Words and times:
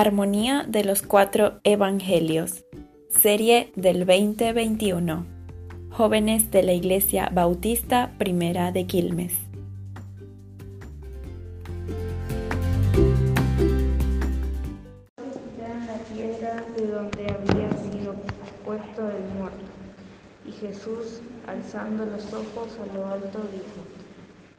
Armonía 0.00 0.64
de 0.68 0.84
los 0.84 1.02
Cuatro 1.02 1.58
Evangelios, 1.64 2.64
serie 3.08 3.72
del 3.74 4.06
2021. 4.06 5.26
Jóvenes 5.90 6.52
de 6.52 6.62
la 6.62 6.72
Iglesia 6.72 7.28
Bautista 7.32 8.12
Primera 8.16 8.70
de 8.70 8.86
Quilmes. 8.86 9.34
la 15.16 15.98
piedra 16.14 16.64
de 16.76 16.86
donde 16.86 17.24
había 17.24 17.68
sido 17.90 18.14
puesto 18.64 19.02
el 19.02 19.24
muerto. 19.36 19.66
Y 20.46 20.52
Jesús, 20.52 21.22
alzando 21.48 22.06
los 22.06 22.24
ojos 22.32 22.68
a 22.80 22.96
lo 22.96 23.04
alto, 23.04 23.40
dijo, 23.50 23.82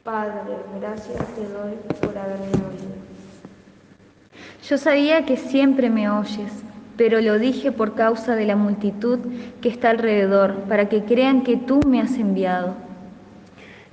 Padre, 0.04 0.58
gracias 0.78 1.26
te 1.34 1.48
doy 1.48 1.76
por 1.98 2.18
haberme 2.18 2.44
oído. 2.44 3.09
Yo 4.70 4.78
sabía 4.78 5.26
que 5.26 5.36
siempre 5.36 5.90
me 5.90 6.08
oyes, 6.08 6.52
pero 6.96 7.20
lo 7.20 7.40
dije 7.40 7.72
por 7.72 7.96
causa 7.96 8.36
de 8.36 8.46
la 8.46 8.54
multitud 8.54 9.18
que 9.60 9.68
está 9.68 9.90
alrededor, 9.90 10.54
para 10.68 10.88
que 10.88 11.02
crean 11.02 11.42
que 11.42 11.56
tú 11.56 11.80
me 11.88 12.00
has 12.00 12.12
enviado. 12.12 12.76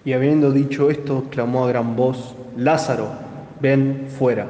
Y 0.05 0.13
habiendo 0.13 0.52
dicho 0.52 0.91
esto, 0.91 1.23
clamó 1.32 1.66
a 1.66 1.70
gran 1.70 1.95
voz, 1.95 2.35
Lázaro, 2.55 3.09
ven 3.59 4.05
fuera. 4.20 4.49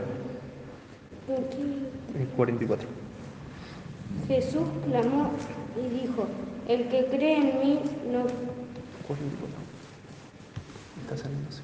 El 2.20 2.27
44. 2.35 2.90
Jesús 4.27 4.63
clamó 4.85 5.32
y 5.77 6.02
dijo, 6.02 6.27
el 6.68 6.90
que 6.90 7.05
cree 7.05 7.38
en 7.38 7.59
mí 7.62 7.80
no... 8.12 8.23
44. 9.07 9.55
Está 11.05 11.16
saliendo 11.16 11.48
así. 11.48 11.62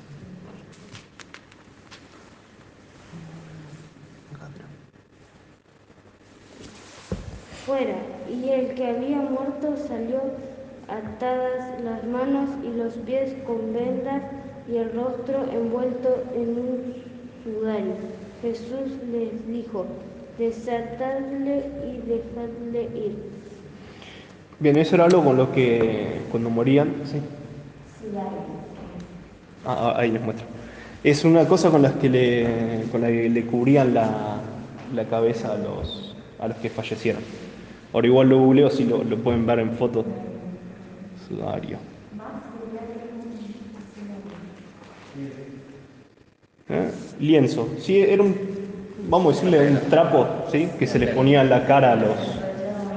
Fuera. 7.74 7.96
Y 8.29 8.49
el 8.49 8.76
que 8.76 8.88
había 8.88 9.18
muerto 9.18 9.76
salió 9.88 10.21
atadas 10.88 11.82
las 11.84 12.04
manos 12.04 12.49
y 12.63 12.77
los 12.77 12.93
pies 13.05 13.34
con 13.48 13.74
vendas 13.74 14.21
y 14.71 14.77
el 14.77 14.93
rostro 14.93 15.46
envuelto 15.52 16.24
en 16.35 16.49
un 16.49 16.93
sudario. 17.43 17.96
Jesús 18.41 18.98
les 19.12 19.48
dijo, 19.48 19.85
desatadle 20.38 21.63
y 21.85 22.07
dejadle 22.07 22.84
ir. 22.98 23.15
Bien, 24.60 24.77
eso 24.77 24.96
era 24.96 25.05
algo 25.05 25.24
con 25.24 25.37
lo 25.37 25.52
que 25.52 26.21
cuando 26.32 26.49
morían, 26.49 26.93
¿sí? 27.05 27.18
Ah, 29.65 29.93
ah, 29.93 29.93
ahí 29.98 30.12
les 30.12 30.21
muestro. 30.21 30.46
Es 31.04 31.26
una 31.26 31.46
cosa 31.48 31.70
con 31.70 31.82
las 31.82 31.93
que 31.93 32.10
le, 32.10 32.85
con 32.91 33.02
la 33.02 33.08
que 33.08 33.30
le 33.30 33.46
cubrían 33.46 33.93
la, 33.93 34.37
la 34.93 35.05
cabeza 35.05 35.54
a 35.54 35.58
los, 35.58 36.15
a 36.40 36.48
los 36.48 36.58
que 36.58 36.70
fallecieron. 36.70 37.21
Ahora 37.94 38.08
igual 38.08 38.30
lo 38.30 38.40
googleo 38.40 38.70
si 38.70 38.86
lo, 38.86 39.04
lo 39.04 39.18
pueden 39.18 39.46
ver 39.46 39.60
en 39.60 39.72
fotos. 39.74 40.05
Sudario. 41.27 41.77
¿Eh? 46.70 46.91
Lienzo. 47.20 47.70
Sí, 47.77 47.99
era 47.99 48.24
un, 48.24 48.36
vamos 49.10 49.34
a 49.34 49.36
decirle, 49.36 49.70
un 49.70 49.90
trapo, 49.90 50.27
¿sí? 50.52 50.70
Que 50.80 50.88
se 50.88 50.98
les 50.98 51.12
ponía 51.12 51.41
en 51.41 51.49
la 51.49 51.68
cara 51.68 51.94
a 51.94 51.96
los, 51.96 52.18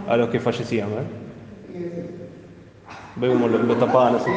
a 0.09 0.17
los 0.17 0.31
que 0.31 0.41
fallecían, 0.41 0.89
¿eh? 0.89 1.81
Ve 3.17 3.29
cómo 3.29 3.49
lo, 3.49 3.59
lo 3.59 3.77
tapaban 3.77 4.17
así. 4.17 4.31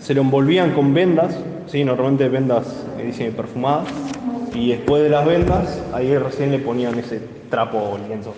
Se 0.00 0.14
lo 0.14 0.22
envolvían 0.22 0.72
con 0.72 0.94
vendas, 0.94 1.36
¿sí? 1.66 1.84
normalmente 1.84 2.28
vendas, 2.30 2.86
dicen, 2.96 3.34
perfumadas, 3.34 3.88
y 4.54 4.70
después 4.70 5.02
de 5.02 5.08
las 5.10 5.26
vendas, 5.26 5.80
ahí 5.92 6.16
recién 6.16 6.50
le 6.50 6.58
ponían 6.58 6.98
ese 6.98 7.20
trapo 7.50 7.78
o 7.78 7.98
lienzo 8.08 8.34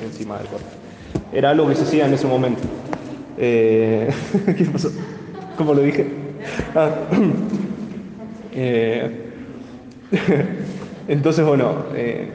en- 0.00 0.06
encima 0.08 0.38
del 0.38 0.46
cuerpo. 0.48 0.66
Era 1.32 1.50
algo 1.50 1.68
que 1.68 1.74
se 1.74 1.82
hacía 1.84 2.06
en 2.06 2.14
ese 2.14 2.26
momento. 2.26 2.60
Eh, 3.38 4.08
¿Qué 4.56 4.64
pasó? 4.64 4.90
¿Cómo 5.56 5.74
lo 5.74 5.82
dije? 5.82 6.06
Ah. 6.74 6.90
Eh, 8.54 9.10
Entonces, 11.08 11.42
bueno, 11.44 11.74
eh, 11.94 12.28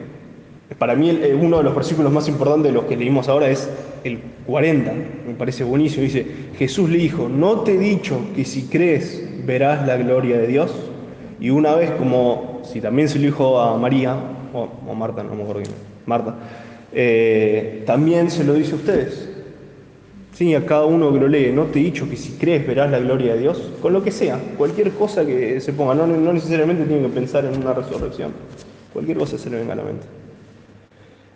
para 0.78 0.96
mí 0.96 1.10
uno 1.40 1.58
de 1.58 1.62
los 1.62 1.74
versículos 1.76 2.12
más 2.12 2.28
importantes 2.28 2.72
de 2.72 2.72
los 2.72 2.86
que 2.86 2.96
leímos 2.96 3.28
ahora 3.28 3.48
es 3.48 3.70
el 4.04 4.18
40, 4.46 4.92
me 5.28 5.34
parece 5.34 5.62
buenísimo. 5.64 6.02
Dice, 6.02 6.26
Jesús 6.58 6.90
le 6.90 6.98
dijo, 6.98 7.28
¿no 7.28 7.60
te 7.60 7.74
he 7.74 7.78
dicho 7.78 8.18
que 8.34 8.44
si 8.44 8.62
crees 8.64 9.22
verás 9.46 9.86
la 9.86 9.96
gloria 9.96 10.38
de 10.38 10.48
Dios? 10.48 10.74
Y 11.40 11.50
una 11.50 11.74
vez 11.76 11.90
como, 11.92 12.47
si 12.72 12.80
también 12.80 13.08
se 13.08 13.18
lo 13.18 13.26
dijo 13.26 13.60
a 13.60 13.76
María, 13.76 14.16
o 14.52 14.68
o 14.86 14.94
Marta, 14.94 15.22
no 15.22 15.34
me 15.34 15.42
acuerdo 15.42 15.62
Marta, 16.06 16.34
eh, 16.92 17.82
también 17.86 18.30
se 18.30 18.44
lo 18.44 18.54
dice 18.54 18.72
a 18.72 18.76
ustedes. 18.76 19.28
Sí, 20.32 20.54
a 20.54 20.64
cada 20.64 20.84
uno 20.84 21.12
que 21.12 21.18
lo 21.18 21.26
lee, 21.26 21.50
no 21.52 21.64
te 21.64 21.80
he 21.80 21.82
dicho 21.82 22.08
que 22.08 22.16
si 22.16 22.34
crees 22.38 22.64
verás 22.64 22.90
la 22.90 23.00
gloria 23.00 23.34
de 23.34 23.40
Dios, 23.40 23.72
con 23.82 23.92
lo 23.92 24.04
que 24.04 24.12
sea, 24.12 24.38
cualquier 24.56 24.92
cosa 24.92 25.26
que 25.26 25.60
se 25.60 25.72
ponga, 25.72 25.94
no, 25.94 26.06
necesariamente 26.06 26.84
tienen 26.84 27.06
que 27.06 27.12
pensar 27.12 27.44
en 27.44 27.60
una 27.60 27.72
resurrección, 27.72 28.32
cualquier 28.92 29.18
cosa 29.18 29.36
se 29.36 29.50
le 29.50 29.58
venga 29.58 29.72
a 29.72 29.76
la 29.76 29.82
mente. 29.82 30.06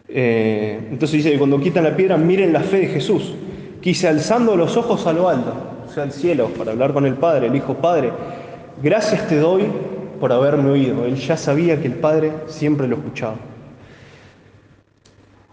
Eh, 0.07 0.79
entonces 0.91 1.17
dice 1.17 1.33
que 1.33 1.39
cuando 1.39 1.59
quitan 1.59 1.83
la 1.83 1.97
piedra, 1.97 2.17
miren 2.17 2.53
la 2.53 2.61
fe 2.61 2.79
de 2.79 2.87
Jesús, 2.87 3.35
que 3.81 3.91
dice 3.91 4.07
alzando 4.07 4.57
los 4.57 4.77
ojos 4.77 5.05
a 5.09 5.13
lo 5.13 5.29
alto, 5.29 5.53
o 5.89 5.93
sea, 5.93 6.05
al 6.05 6.13
cielo, 6.13 6.51
para 6.57 6.71
hablar 6.71 6.93
con 6.93 7.05
el 7.05 7.15
Padre, 7.15 7.49
el 7.49 7.57
Hijo, 7.57 7.75
Padre, 7.75 8.13
gracias 8.81 9.27
te 9.27 9.37
doy 9.37 9.65
por 10.23 10.33
haberme 10.33 10.71
oído. 10.71 11.05
Él 11.05 11.17
ya 11.17 11.37
sabía 11.37 11.81
que 11.81 11.89
el 11.89 11.95
Padre 11.95 12.31
siempre 12.47 12.87
lo 12.87 12.95
escuchaba. 12.95 13.35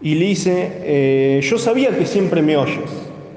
Y 0.00 0.14
le 0.14 0.26
dice, 0.26 0.80
eh, 0.84 1.40
yo 1.42 1.58
sabía 1.58 1.90
que 1.98 2.06
siempre 2.06 2.40
me 2.40 2.56
oyes, 2.56 2.88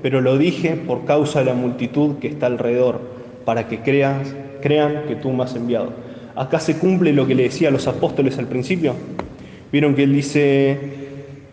pero 0.04 0.22
lo 0.22 0.38
dije 0.38 0.76
por 0.76 1.06
causa 1.06 1.40
de 1.40 1.46
la 1.46 1.56
multitud 1.56 2.20
que 2.20 2.28
está 2.28 2.46
alrededor, 2.46 3.02
para 3.46 3.68
que 3.68 3.80
creas, 3.80 4.36
crean 4.62 5.06
que 5.08 5.16
tú 5.16 5.32
me 5.32 5.44
has 5.44 5.56
enviado. 5.56 5.94
Acá 6.36 6.60
se 6.60 6.78
cumple 6.78 7.12
lo 7.14 7.26
que 7.26 7.34
le 7.34 7.42
decía 7.42 7.70
a 7.70 7.72
los 7.72 7.88
apóstoles 7.88 8.38
al 8.38 8.46
principio. 8.46 8.94
Vieron 9.72 9.96
que 9.96 10.04
él 10.04 10.14
dice, 10.14 10.78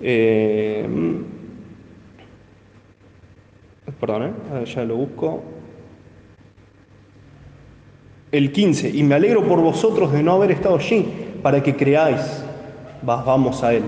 eh, 0.02 0.86
perdón, 3.98 4.24
eh, 4.52 4.64
ya 4.66 4.84
lo 4.84 4.96
busco. 4.96 5.42
El 8.32 8.52
15, 8.52 8.90
y 8.90 9.02
me 9.02 9.14
alegro 9.16 9.44
por 9.46 9.60
vosotros 9.60 10.12
de 10.12 10.22
no 10.22 10.32
haber 10.34 10.52
estado 10.52 10.76
allí, 10.76 11.06
para 11.42 11.62
que 11.62 11.74
creáis, 11.76 12.44
Va- 13.08 13.22
vamos 13.22 13.62
a 13.62 13.72
Él. 13.72 13.84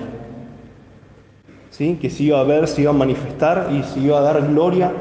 ¿Sí? 1.71 1.99
Que 2.01 2.09
se 2.11 2.25
iba 2.25 2.41
a 2.41 2.45
ver, 2.45 2.67
se 2.67 2.83
iba 2.83 2.91
a 2.91 2.95
manifestar 2.95 3.69
y 3.73 3.83
se 3.83 4.01
iba 4.01 4.19
a 4.19 4.23
dar 4.23 4.47
gloria 4.49 4.93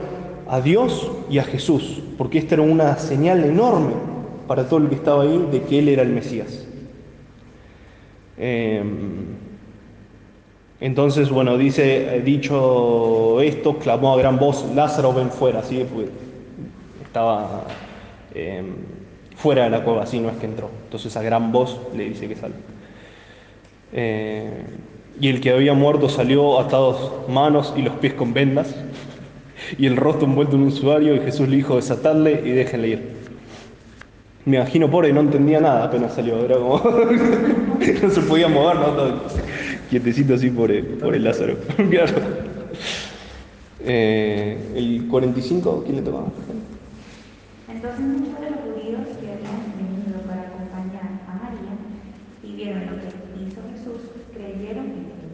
a 0.49 0.59
Dios 0.61 1.09
y 1.29 1.37
a 1.37 1.43
Jesús, 1.43 2.01
porque 2.17 2.37
esta 2.37 2.55
era 2.55 2.61
una 2.63 2.97
señal 2.97 3.43
enorme 3.45 3.93
para 4.47 4.67
todo 4.67 4.79
el 4.79 4.89
que 4.89 4.95
estaba 4.95 5.23
ahí 5.23 5.47
de 5.51 5.61
que 5.63 5.79
Él 5.79 5.87
era 5.89 6.01
el 6.01 6.09
Mesías. 6.09 6.67
Eh, 8.37 8.83
entonces, 10.81 11.29
bueno, 11.29 11.57
dice, 11.57 12.17
eh, 12.17 12.21
dicho 12.21 13.39
esto, 13.39 13.77
clamó 13.77 14.13
a 14.13 14.17
gran 14.17 14.37
voz, 14.39 14.65
Lázaro 14.75 15.13
ven 15.13 15.29
fuera, 15.29 15.59
así 15.59 15.85
pues, 15.93 16.09
estaba 17.03 17.63
eh, 18.33 18.63
fuera 19.41 19.63
de 19.63 19.69
la 19.69 19.83
cueva, 19.83 20.03
así 20.03 20.19
no 20.19 20.29
es 20.29 20.37
que 20.37 20.45
entró. 20.45 20.69
Entonces 20.85 21.15
a 21.17 21.21
gran 21.21 21.51
voz 21.51 21.79
le 21.95 22.09
dice 22.09 22.27
que 22.27 22.35
salga. 22.35 22.57
Eh, 23.93 24.63
y 25.19 25.27
el 25.27 25.41
que 25.41 25.51
había 25.51 25.73
muerto 25.73 26.09
salió 26.09 26.59
atados 26.59 27.11
manos 27.27 27.73
y 27.75 27.81
los 27.81 27.95
pies 27.95 28.13
con 28.13 28.33
vendas, 28.33 28.75
y 29.77 29.85
el 29.85 29.97
rostro 29.97 30.27
envuelto 30.27 30.55
en 30.55 30.63
un 30.63 30.71
sudario, 30.71 31.15
y 31.15 31.19
Jesús 31.19 31.47
le 31.49 31.57
dijo, 31.57 31.75
desatadle 31.75 32.41
y 32.45 32.51
déjenle 32.51 32.87
ir. 32.87 33.21
Me 34.45 34.57
imagino, 34.57 34.89
pobre, 34.89 35.13
no 35.13 35.21
entendía 35.21 35.59
nada 35.59 35.85
apenas 35.85 36.15
salió, 36.15 36.43
era 36.43 36.55
como... 36.55 36.77
no 38.03 38.09
se 38.09 38.21
podía 38.21 38.47
mover, 38.47 38.75
¿no? 38.77 39.21
Quietecito 39.89 40.33
así 40.33 40.49
por 40.49 40.71
el, 40.71 41.23
Lázaro. 41.23 41.57
Eh, 43.83 44.59
el 44.75 45.07
45, 45.07 45.81
¿quién 45.83 45.95
le 45.95 46.01
tocaba? 46.03 46.27
Entonces 47.67 48.05
muchos 48.05 48.37
de 48.39 48.51
los 48.51 48.59
judíos 48.61 49.09
que 49.17 49.25
habían 49.25 49.73
venido 49.73 50.21
para 50.29 50.53
acompañar 50.53 51.17
a 51.25 51.33
María 51.33 51.73
y 52.43 52.53
vieron 52.53 52.85
lo 52.85 53.01
que 53.01 53.09
hizo 53.41 53.57
Jesús, 53.73 54.05
creyeron 54.29 54.85
en 54.85 55.09
él. 55.09 55.33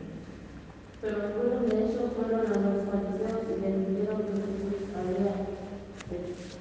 Pero 1.01 1.27
algunos 1.27 1.67
de 1.67 1.75
ellos 1.75 2.07
fueron 2.15 2.47
a 2.47 2.55
los 2.55 2.87
fariseos 2.87 3.43
y 3.51 3.55
les 3.59 3.75
dijeron 3.83 4.17
que 4.23 4.39
Jesús 4.39 4.79
había 4.95 5.33
hecho. 6.07 6.57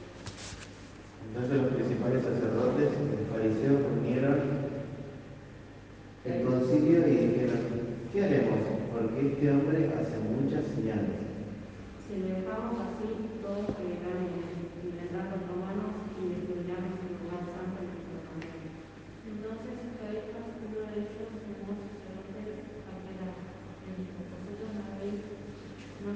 Entonces 1.22 1.55
los 1.55 1.70
principales 1.70 2.25
sacerdotes 2.25 2.90
y 2.90 3.05
los 3.14 3.25
fariseos 3.31 3.78
reunieron 3.86 4.38
el 6.25 6.43
concilio 6.43 6.98
y 7.06 7.31
dijeron, 7.31 7.62
¿qué 8.10 8.25
haremos? 8.25 8.58
Porque 8.90 9.22
este 9.22 9.50
hombre 9.52 9.93
hace 9.94 10.19
muchas 10.19 10.66
señales. 10.75 11.14
Si 12.02 12.19
lo 12.19 12.26
dejamos 12.26 12.85
así, 12.96 13.40
todos 13.43 13.76
creerán 13.76 14.25
en 14.25 14.40
él. 14.40 14.56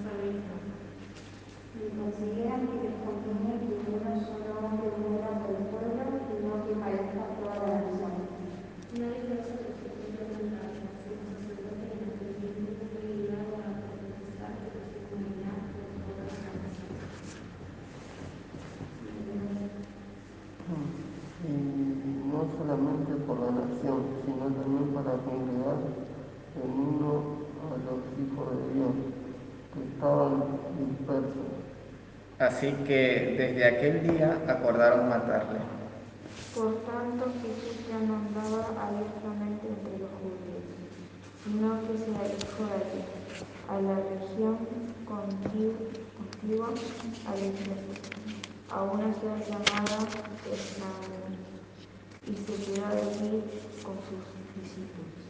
sabía. 0.00 0.40
Y 1.70 1.96
consideran 1.96 2.66
que 2.66 2.76
les 2.82 2.96
conviene 3.00 3.58
que 3.62 3.74
uno 3.90 4.12
solo 4.20 4.50
hombre 4.58 4.90
muera 5.00 5.30
por 5.40 5.54
el 5.54 5.64
pueblo 5.70 6.02
y 6.02 6.36
no 6.44 6.66
que 6.66 6.74
parezca 6.76 7.40
toda 7.40 7.54
la 7.62 7.80
nación. 7.88 8.14
Nadie 9.00 9.22
conoce 9.22 9.54
los 9.64 9.76
secretos 9.80 10.28
de 10.30 10.50
la 10.50 10.66
nación 10.66 10.90
sacerdote 11.30 11.84
en 11.90 12.10
aquel 12.10 12.32
tiempo 12.36 12.84
fue 12.90 13.06
guiado 13.06 13.54
a 13.54 13.70
profetizar 13.80 14.52
de 14.60 14.68
su 14.90 14.98
comunidad 15.08 15.58
por 15.72 16.10
toda 16.10 16.36
la 16.36 16.52
nación. 16.60 16.90
y 21.40 21.56
no 22.28 22.44
solamente 22.58 23.12
por 23.24 23.40
la 23.40 23.50
nación, 23.50 23.98
sino 24.26 24.44
también 24.52 24.92
para 24.92 25.16
congregar 25.24 25.80
en 26.60 26.70
uno 26.70 27.40
a 27.64 27.78
los 27.80 28.00
hijos 28.20 28.46
de 28.52 28.74
Dios 28.74 28.94
que 29.72 29.84
estaban 29.94 30.42
dispersos. 30.78 31.50
Así 32.40 32.72
que 32.86 33.36
desde 33.36 33.64
aquel 33.66 34.02
día 34.02 34.34
acordaron 34.48 35.10
matarle. 35.10 35.58
Por 36.54 36.74
tanto, 36.86 37.26
Jesús 37.42 37.86
ya 37.86 37.98
no 37.98 38.16
andaba 38.16 38.64
abiertamente 38.80 39.68
entre 39.68 39.98
los 40.00 40.08
judíos, 40.16 40.64
sino 41.44 41.68
que 41.84 41.98
se 41.98 42.08
alejó 42.16 42.64
de 42.64 42.80
allí, 42.80 43.04
a 43.68 43.76
la 43.82 43.94
región 43.94 44.56
contigua, 45.04 46.68
al 47.28 47.36
desierto, 47.36 47.92
a 48.70 48.82
una 48.84 49.12
ciudad 49.12 49.40
llamada 49.46 49.98
Esnaún, 50.50 51.36
y 52.26 52.34
se 52.36 52.54
quedó 52.72 52.86
allí 52.86 53.44
con 53.84 53.96
sus 54.08 54.24
discípulos. 54.56 55.20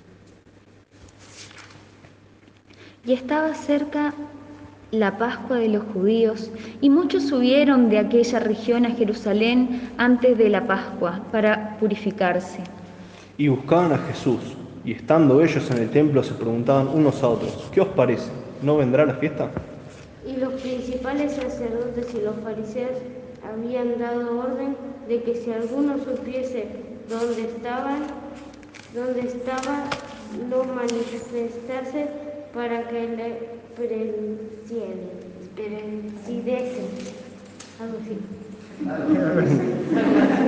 Y 3.05 3.12
estaba 3.15 3.53
cerca 3.53 4.15
la 4.92 5.19
Pascua 5.19 5.58
de 5.58 5.69
los 5.69 5.84
judíos, 5.92 6.50
y 6.81 6.90
muchos 6.90 7.28
subieron 7.28 7.90
de 7.90 7.98
aquella 7.98 8.40
región 8.40 8.84
a 8.87 8.90
Jerusalén 8.90 9.92
antes 9.98 10.37
de 10.37 10.48
la 10.48 10.66
Pascua 10.66 11.20
para 11.31 11.76
purificarse. 11.78 12.62
Y 13.38 13.48
buscaban 13.48 13.92
a 13.92 13.98
Jesús, 13.98 14.40
y 14.84 14.92
estando 14.92 15.42
ellos 15.42 15.70
en 15.70 15.78
el 15.78 15.90
templo 15.90 16.22
se 16.22 16.34
preguntaban 16.34 16.88
unos 16.88 17.22
a 17.22 17.28
otros, 17.28 17.70
¿qué 17.72 17.81
os 17.81 17.88
parece? 17.88 18.31
¿No 18.62 18.76
vendrá 18.76 19.06
la 19.06 19.14
fiesta? 19.14 19.50
Y 20.26 20.37
los 20.37 20.52
principales 20.54 21.32
sacerdotes 21.32 22.12
y 22.14 22.22
los 22.22 22.37
fariseos 22.42 22.98
habían 23.48 23.98
dado 23.98 24.40
orden 24.40 24.76
de 25.08 25.22
que 25.22 25.34
si 25.34 25.52
alguno 25.52 25.96
supiese 25.98 26.66
dónde 27.08 27.42
estaban, 27.42 28.02
dónde 28.94 29.20
estaba, 29.20 29.84
lo 30.50 30.64
manifestase 30.64 32.08
para 32.52 32.88
que 32.88 33.08
le 33.08 33.60
prendiesen, 35.55 36.87
algo 37.81 37.97
así. 38.03 38.17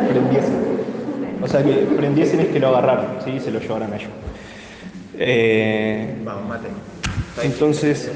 Prendiesen. 0.09 0.63
O 1.43 1.49
sea 1.49 1.63
que 1.65 1.73
prendiesen 1.97 2.41
es 2.41 2.47
que 2.49 2.61
lo 2.61 2.69
agarraron, 2.69 3.07
¿sí? 3.25 3.41
Se 3.41 3.51
lo 3.51 3.59
llevaran 3.61 3.93
a 3.93 3.97
ellos. 3.97 4.11
Eh, 5.19 6.17
Vamos, 6.25 6.49
mate. 6.49 6.69
entonces, 7.43 8.11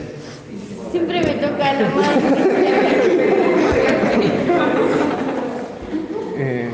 Siempre 0.93 1.21
me 1.21 1.35
toca 1.35 1.73
la 1.75 1.89
mano. 1.91 2.37
eh, 6.39 6.71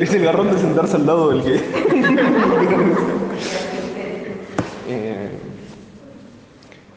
es 0.00 0.14
el 0.14 0.24
garrón 0.24 0.50
de 0.52 0.58
sentarse 0.58 0.96
al 0.96 1.06
lado 1.06 1.30
del 1.30 1.42
que... 1.42 1.60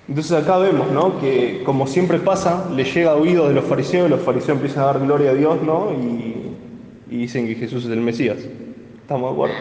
entonces 0.08 0.32
acá 0.32 0.58
vemos, 0.58 0.90
¿no? 0.92 1.20
Que 1.20 1.64
como 1.66 1.86
siempre 1.86 2.20
pasa, 2.20 2.70
le 2.74 2.86
llega 2.86 3.12
a 3.12 3.16
oídos 3.16 3.50
de 3.50 3.56
los 3.56 3.66
fariseos, 3.66 4.10
los 4.10 4.22
fariseos 4.22 4.56
empiezan 4.56 4.84
a 4.84 4.86
dar 4.88 5.00
gloria 5.00 5.32
a 5.32 5.34
Dios, 5.34 5.62
¿no? 5.64 5.92
Y, 5.92 6.36
dicen 7.10 7.48
que 7.48 7.56
Jesús 7.56 7.86
es 7.86 7.92
el 7.92 8.00
Mesías. 8.00 8.38
¿Estamos 9.02 9.30
de 9.30 9.34
acuerdo? 9.34 9.56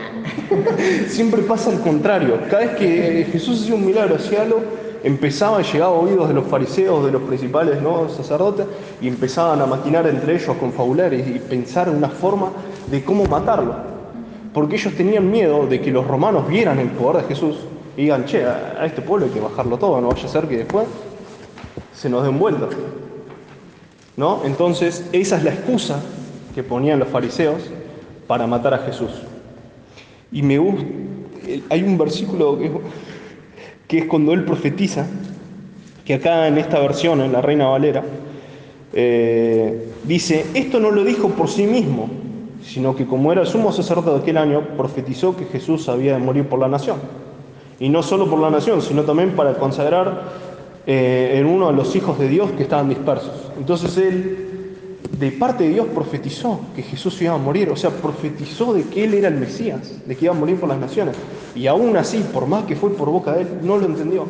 siempre 1.09 1.43
pasa 1.43 1.71
al 1.71 1.81
contrario. 1.81 2.39
Cada 2.49 2.67
vez 2.67 2.77
que 2.77 3.27
Jesús 3.33 3.63
hacía 3.63 3.75
un 3.75 3.87
milagro, 3.87 4.17
hacía 4.17 4.43
algo, 4.43 4.63
empezaba 5.03 5.59
a 5.59 5.63
llegar 5.63 5.89
a 5.89 5.91
oídos 5.91 6.29
de 6.29 6.35
los 6.35 6.47
fariseos, 6.47 7.05
de 7.05 7.13
los 7.13 7.23
principales 7.23 7.81
¿no? 7.81 8.09
sacerdotes, 8.09 8.67
y 9.01 9.09
empezaban 9.09 9.61
a 9.63 9.67
maquinar 9.67 10.07
entre 10.07 10.35
ellos, 10.35 10.57
confabular 10.59 11.13
y, 11.15 11.19
y 11.19 11.43
pensar 11.49 11.89
en 11.89 11.97
una 11.97 12.09
forma 12.09 12.51
de 12.91 13.03
cómo 13.05 13.25
matarlo. 13.25 13.75
Porque 14.53 14.77
ellos 14.77 14.95
tenían 14.95 15.29
miedo 15.31 15.67
de 15.67 15.81
que 15.81 15.91
los 15.91 16.07
romanos 16.07 16.49
vieran 16.49 16.79
el 16.79 16.89
poder 16.89 17.23
de 17.23 17.29
Jesús 17.29 17.57
y 17.97 18.03
digan, 18.03 18.27
che, 18.27 18.45
a 18.45 18.85
este 18.85 19.01
pueblo 19.03 19.27
hay 19.27 19.33
que 19.33 19.41
bajarlo 19.41 19.79
todo, 19.79 20.01
no 20.01 20.09
vaya 20.09 20.27
a 20.27 20.29
ser 20.29 20.47
que 20.47 20.59
después 20.59 20.87
se 21.95 22.09
nos 22.11 22.25
den 22.25 22.39
vuelta. 22.39 22.69
¿No? 24.17 24.43
Entonces, 24.45 25.07
esa 25.13 25.37
es 25.37 25.45
la 25.45 25.51
excusa 25.51 26.01
que 26.55 26.63
ponían 26.63 26.99
los 26.99 27.09
fariseos 27.09 27.63
para 28.27 28.47
matar 28.47 28.75
a 28.75 28.79
Jesús. 28.79 29.11
Y 30.33 30.43
me 30.43 30.59
gusta, 30.59 30.85
hay 31.71 31.83
un 31.83 31.99
versículo 31.99 32.59
que 33.87 33.99
es 33.99 34.05
cuando 34.07 34.33
él 34.33 34.45
profetiza, 34.45 35.07
que 36.05 36.15
acá 36.15 36.49
en 36.49 36.59
esta 36.59 36.79
versión, 36.81 37.21
en 37.21 37.33
la 37.33 37.41
Reina 37.41 37.67
Valera, 37.67 38.03
eh, 38.93 39.93
dice, 40.05 40.47
esto 40.55 40.81
no 40.81 40.91
lo 40.91 41.05
dijo 41.05 41.29
por 41.31 41.49
sí 41.49 41.67
mismo, 41.67 42.09
sino 42.63 42.97
que 42.97 43.07
como 43.07 43.33
era 43.33 43.43
el 43.43 43.47
sumo 43.47 43.73
sacerdote 43.73 44.11
de 44.11 44.17
aquel 44.19 44.39
año, 44.39 44.63
profetizó 44.77 45.37
que 45.37 45.45
Jesús 45.45 45.89
había 45.89 46.15
de 46.15 46.19
morir 46.19 46.49
por 46.49 46.59
la 46.59 46.69
nación. 46.69 46.97
Y 47.79 47.89
no 47.89 48.03
solo 48.03 48.29
por 48.29 48.39
la 48.39 48.51
nación, 48.51 48.81
sino 48.81 49.03
también 49.03 49.33
para 49.37 49.55
consagrar 49.55 50.23
eh, 50.87 51.33
en 51.35 51.47
uno 51.47 51.69
de 51.69 51.73
los 51.75 51.95
hijos 51.97 52.19
de 52.19 52.29
Dios 52.29 52.53
que 52.53 52.63
estaban 52.63 52.89
dispersos. 52.89 53.51
Entonces 53.59 53.97
él, 53.99 54.77
de 55.19 55.33
parte 55.33 55.65
de 55.65 55.71
Dios, 55.71 55.87
profetizó 55.95 56.61
que 56.75 56.83
Jesús 56.83 57.21
iba 57.23 57.35
a 57.35 57.39
morir, 57.39 57.71
o 57.71 57.77
sea, 57.77 57.91
profetizó 57.91 58.73
de 58.73 58.85
que 58.85 59.05
él 59.05 59.15
era 59.15 59.29
el 59.29 59.35
Mesías, 59.35 60.07
de 60.07 60.17
que 60.17 60.27
iba 60.27 60.35
a 60.35 60.39
morir 60.39 60.59
por 60.59 60.69
las 60.69 60.79
naciones. 60.79 61.17
Y 61.55 61.67
aún 61.67 61.97
así, 61.97 62.25
por 62.33 62.47
más 62.47 62.65
que 62.65 62.77
fue 62.77 62.91
por 62.91 63.11
boca 63.11 63.33
de 63.33 63.43
él, 63.43 63.49
no 63.63 63.77
lo 63.77 63.87
entendió. 63.87 64.27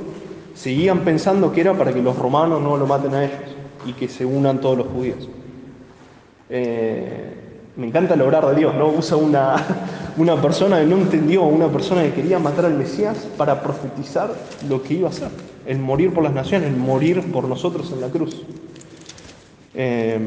Seguían 0.55 1.01
pensando 1.01 1.53
que 1.53 1.61
era 1.61 1.75
para 1.75 1.93
que 1.93 2.03
los 2.03 2.19
romanos 2.19 2.63
no 2.63 2.77
lo 2.77 2.87
maten 2.87 3.15
a 3.15 3.25
ellos 3.25 3.55
y 3.85 3.93
que 3.93 4.09
se 4.09 4.25
unan 4.25 4.61
todos 4.61 4.79
los 4.79 4.87
judíos. 4.89 5.29
Eh, 6.49 7.46
me 7.77 7.87
encanta 7.87 8.15
el 8.15 8.23
obrar 8.23 8.47
de 8.47 8.55
Dios, 8.55 8.75
¿no? 8.75 8.89
Usa 8.89 9.17
una, 9.17 9.57
una 10.17 10.41
persona 10.41 10.81
que 10.81 10.87
no 10.87 10.97
entendió, 10.97 11.43
una 11.43 11.69
persona 11.69 12.03
que 12.03 12.13
quería 12.13 12.39
matar 12.39 12.65
al 12.65 12.75
Mesías 12.75 13.27
para 13.37 13.63
profetizar 13.63 14.31
lo 14.69 14.83
que 14.83 14.95
iba 14.95 15.09
a 15.09 15.11
hacer, 15.11 15.29
el 15.67 15.79
morir 15.79 16.13
por 16.15 16.25
las 16.25 16.33
naciones, 16.33 16.69
el 16.69 16.77
morir 16.77 17.31
por 17.33 17.45
nosotros 17.45 17.93
en 17.93 18.01
la 18.01 18.09
cruz. 18.09 18.43
Eh, 19.75 20.19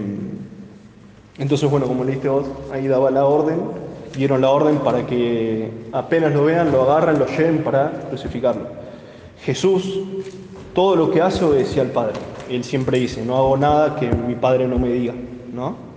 entonces, 1.39 1.69
bueno, 1.69 1.87
como 1.87 2.03
leíste 2.03 2.29
vos, 2.29 2.45
ahí 2.71 2.87
daba 2.87 3.09
la 3.09 3.25
orden, 3.25 3.59
dieron 4.15 4.41
la 4.41 4.49
orden 4.49 4.77
para 4.79 5.07
que 5.07 5.71
apenas 5.91 6.33
lo 6.33 6.45
vean, 6.45 6.71
lo 6.71 6.83
agarran, 6.83 7.17
lo 7.17 7.25
lleven 7.25 7.63
para 7.63 7.91
crucificarlo. 8.09 8.67
Jesús, 9.41 10.01
todo 10.73 10.95
lo 10.95 11.09
que 11.11 11.21
hace 11.21 11.45
obedecía 11.45 11.81
al 11.81 11.89
Padre. 11.89 12.15
Él 12.49 12.63
siempre 12.63 12.99
dice, 12.99 13.25
no 13.25 13.37
hago 13.37 13.57
nada 13.57 13.95
que 13.95 14.11
mi 14.11 14.35
Padre 14.35 14.67
no 14.67 14.77
me 14.77 14.89
diga, 14.89 15.13
¿no? 15.53 15.88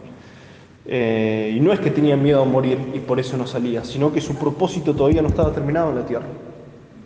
Eh, 0.84 1.54
y 1.56 1.60
no 1.60 1.72
es 1.72 1.80
que 1.80 1.90
tenía 1.90 2.16
miedo 2.16 2.42
a 2.42 2.44
morir 2.44 2.78
y 2.92 2.98
por 2.98 3.20
eso 3.20 3.36
no 3.36 3.46
salía, 3.46 3.84
sino 3.84 4.12
que 4.12 4.20
su 4.20 4.34
propósito 4.34 4.94
todavía 4.94 5.22
no 5.22 5.28
estaba 5.28 5.52
terminado 5.52 5.90
en 5.90 5.96
la 5.96 6.06
tierra. 6.06 6.26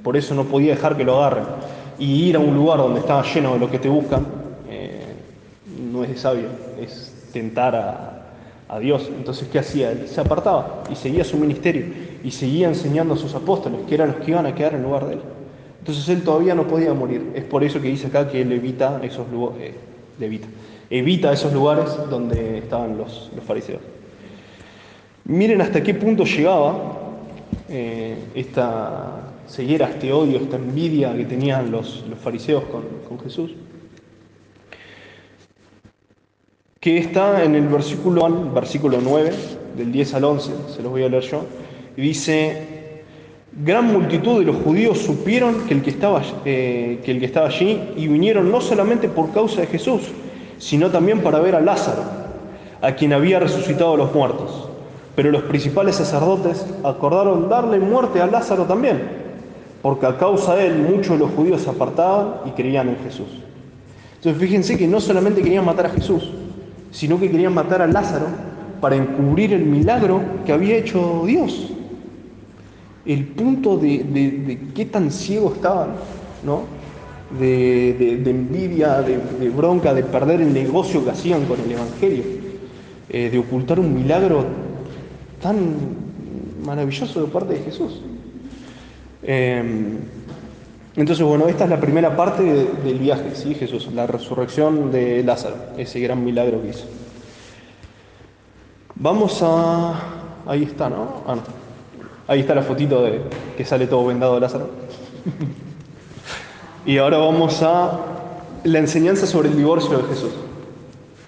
Por 0.02 0.16
eso 0.16 0.34
no 0.34 0.44
podía 0.44 0.74
dejar 0.74 0.96
que 0.96 1.04
lo 1.04 1.18
agarren. 1.22 1.44
Y 1.98 2.28
ir 2.28 2.36
a 2.36 2.38
un 2.38 2.54
lugar 2.54 2.78
donde 2.78 3.00
estaba 3.00 3.22
lleno 3.22 3.54
de 3.54 3.58
lo 3.58 3.70
que 3.70 3.78
te 3.78 3.88
buscan, 3.88 4.26
eh, 4.68 5.00
no 5.90 6.04
es 6.04 6.10
de 6.10 6.16
sabio, 6.16 6.48
es 6.80 7.28
tentar 7.32 7.74
a, 7.74 8.12
Dios. 8.80 9.10
Entonces, 9.16 9.48
¿qué 9.50 9.60
hacía? 9.60 9.92
Él 9.92 10.08
se 10.08 10.20
apartaba 10.20 10.82
y 10.90 10.96
seguía 10.96 11.24
su 11.24 11.36
ministerio 11.36 11.86
y 12.22 12.30
seguía 12.32 12.66
enseñando 12.66 13.14
a 13.14 13.16
sus 13.16 13.34
apóstoles, 13.34 13.80
que 13.88 13.94
eran 13.94 14.08
los 14.08 14.16
que 14.16 14.32
iban 14.32 14.44
a 14.44 14.54
quedar 14.54 14.74
en 14.74 14.82
lugar 14.82 15.06
de 15.06 15.14
él. 15.14 15.20
Entonces 15.78 16.08
él 16.08 16.22
todavía 16.24 16.54
no 16.54 16.66
podía 16.66 16.92
morir. 16.92 17.30
Es 17.34 17.44
por 17.44 17.62
eso 17.62 17.80
que 17.80 17.88
dice 17.88 18.08
acá 18.08 18.28
que 18.28 18.42
él 18.42 18.50
evita 18.50 19.00
esos 19.04 19.30
lugares. 19.30 19.74
evita, 20.20 20.48
evita 20.90 21.32
esos 21.32 21.52
lugares 21.52 21.90
donde 22.10 22.58
estaban 22.58 22.96
los, 22.96 23.30
los 23.34 23.44
fariseos. 23.44 23.80
Miren 25.24 25.60
hasta 25.60 25.82
qué 25.82 25.94
punto 25.94 26.24
llegaba 26.24 26.98
eh, 27.68 28.16
esta 28.34 29.32
ceguera, 29.48 29.88
este 29.88 30.12
odio, 30.12 30.38
esta 30.38 30.56
envidia 30.56 31.16
que 31.16 31.24
tenían 31.24 31.70
los, 31.70 32.04
los 32.08 32.18
fariseos 32.18 32.64
con, 32.64 32.84
con 33.08 33.18
Jesús. 33.20 33.52
Que 36.78 36.98
está 36.98 37.42
en 37.42 37.56
el 37.56 37.66
versículo, 37.66 38.52
versículo 38.52 38.98
9, 39.02 39.32
del 39.76 39.90
10 39.90 40.14
al 40.14 40.24
11, 40.24 40.52
se 40.74 40.82
los 40.82 40.92
voy 40.92 41.02
a 41.02 41.08
leer 41.08 41.24
yo, 41.24 41.44
y 41.96 42.02
dice, 42.02 42.76
Gran 43.58 43.90
multitud 43.90 44.40
de 44.40 44.44
los 44.44 44.56
judíos 44.56 44.98
supieron 44.98 45.66
que 45.66 45.72
el 45.72 45.82
que, 45.82 45.88
estaba, 45.88 46.22
eh, 46.44 47.00
que 47.02 47.10
el 47.12 47.20
que 47.20 47.24
estaba 47.24 47.46
allí 47.46 47.80
y 47.96 48.06
vinieron 48.06 48.50
no 48.50 48.60
solamente 48.60 49.08
por 49.08 49.32
causa 49.32 49.62
de 49.62 49.66
Jesús, 49.66 50.02
sino 50.58 50.90
también 50.90 51.20
para 51.22 51.38
ver 51.40 51.54
a 51.54 51.60
Lázaro, 51.60 52.02
a 52.82 52.92
quien 52.92 53.12
había 53.12 53.40
resucitado 53.40 53.96
los 53.96 54.14
muertos. 54.14 54.68
Pero 55.14 55.30
los 55.30 55.42
principales 55.44 55.96
sacerdotes 55.96 56.66
acordaron 56.84 57.48
darle 57.48 57.78
muerte 57.80 58.20
a 58.20 58.26
Lázaro 58.26 58.64
también, 58.64 59.00
porque 59.82 60.06
a 60.06 60.18
causa 60.18 60.54
de 60.56 60.66
él 60.66 60.78
muchos 60.78 61.18
de 61.18 61.18
los 61.24 61.30
judíos 61.32 61.62
se 61.62 61.70
apartaban 61.70 62.40
y 62.44 62.50
creían 62.50 62.88
en 62.88 62.96
Jesús. 63.04 63.28
Entonces 64.16 64.40
fíjense 64.42 64.76
que 64.76 64.86
no 64.86 65.00
solamente 65.00 65.42
querían 65.42 65.64
matar 65.64 65.86
a 65.86 65.90
Jesús, 65.90 66.30
sino 66.90 67.18
que 67.18 67.30
querían 67.30 67.54
matar 67.54 67.80
a 67.82 67.86
Lázaro 67.86 68.26
para 68.80 68.96
encubrir 68.96 69.52
el 69.52 69.64
milagro 69.64 70.20
que 70.44 70.52
había 70.52 70.76
hecho 70.76 71.22
Dios. 71.26 71.68
El 73.06 73.24
punto 73.28 73.76
de, 73.76 74.04
de- 74.04 74.30
de 74.30 74.58
qué 74.74 74.84
tan 74.84 75.10
ciego 75.10 75.52
estaban, 75.54 75.90
¿no? 76.44 76.62
De, 77.30 77.94
de- 77.98 78.16
de 78.18 78.30
envidia, 78.30 79.02
de, 79.02 79.18
de 79.18 79.50
bronca, 79.50 79.92
de 79.92 80.04
perder 80.04 80.40
el 80.40 80.52
negocio 80.54 81.04
que 81.04 81.10
hacían 81.10 81.44
con 81.46 81.60
el 81.60 81.72
Evangelio, 81.72 82.22
eh, 83.08 83.30
de 83.30 83.38
ocultar 83.38 83.80
un 83.80 83.92
milagro 83.94 84.44
tan 85.42 85.74
maravilloso 86.64 87.22
de 87.22 87.26
parte 87.26 87.54
de 87.54 87.60
Jesús. 87.60 88.00
Eh, 89.24 89.62
entonces, 90.94 91.26
bueno, 91.26 91.48
esta 91.48 91.64
es 91.64 91.70
la 91.70 91.80
primera 91.80 92.16
parte 92.16 92.42
de- 92.44 92.68
del 92.84 92.98
viaje, 93.00 93.34
¿sí? 93.34 93.54
Jesús, 93.54 93.88
la 93.92 94.06
resurrección 94.06 94.92
de 94.92 95.22
Lázaro, 95.24 95.56
ese 95.76 95.98
gran 96.00 96.24
milagro 96.24 96.62
que 96.62 96.68
hizo. 96.70 96.86
Vamos 98.94 99.40
a... 99.42 100.00
Ahí 100.46 100.62
está, 100.62 100.88
¿no? 100.88 101.22
Ah, 101.26 101.34
no. 101.34 101.42
Ahí 102.28 102.40
está 102.40 102.54
la 102.54 102.62
fotito 102.62 103.02
de 103.02 103.20
que 103.56 103.64
sale 103.64 103.86
todo 103.88 104.06
vendado 104.06 104.38
Lázaro. 104.40 104.70
y 106.86 106.98
ahora 106.98 107.18
vamos 107.18 107.62
a 107.62 108.00
la 108.64 108.78
enseñanza 108.78 109.26
sobre 109.26 109.48
el 109.48 109.56
divorcio 109.56 109.98
de 109.98 110.04
Jesús. 110.04 110.30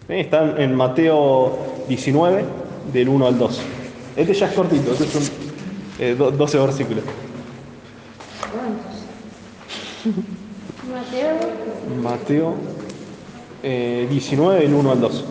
¿Sí? 0.07 0.15
Está 0.15 0.55
en 0.63 0.75
Mateo 0.75 1.59
19, 1.89 2.45
del 2.93 3.09
1 3.09 3.27
al 3.27 3.39
2. 3.39 3.61
Este 4.17 4.35
ya 4.35 4.47
es 4.47 4.53
cortito, 4.55 4.93
este 4.93 5.07
son 5.07 5.23
eh, 5.99 6.15
do- 6.19 6.31
12 6.31 6.59
versículos. 6.59 7.05
Mateo, 10.93 11.37
Mateo 12.03 12.55
eh, 13.63 14.07
19, 14.11 14.61
del 14.61 14.75
1 14.75 14.93
al 14.93 15.01
2. 15.01 15.25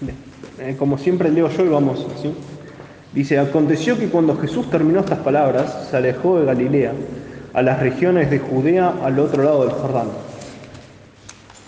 Bien. 0.00 0.16
Eh, 0.72 0.76
como 0.76 0.96
siempre 0.96 1.30
leo 1.30 1.48
yo 1.50 1.64
y 1.64 1.68
vamos 1.68 2.06
así. 2.16 2.32
Dice, 3.12 3.38
aconteció 3.38 3.98
que 3.98 4.08
cuando 4.08 4.36
Jesús 4.38 4.70
terminó 4.70 5.00
estas 5.00 5.18
palabras, 5.18 5.88
se 5.90 5.96
alejó 5.96 6.38
de 6.38 6.46
Galilea, 6.46 6.92
a 7.52 7.62
las 7.62 7.80
regiones 7.80 8.30
de 8.30 8.38
Judea 8.38 8.94
al 9.04 9.18
otro 9.18 9.42
lado 9.42 9.66
del 9.66 9.72
Jordán. 9.72 10.08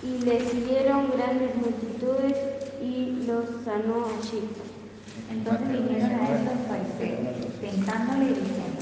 y 0.03 0.23
le 0.25 0.39
siguieron 0.41 1.11
grandes 1.17 1.51
multitudes 1.57 2.37
y 2.83 3.25
los 3.27 3.45
sanó 3.65 4.05
allí. 4.05 4.41
Entonces 5.31 5.69
vinieron 5.69 6.11
a 6.11 6.29
él 6.29 6.45
los 6.45 6.61
fariseos, 6.69 7.61
tentándole 7.61 8.25
y 8.25 8.29
diciendo, 8.29 8.81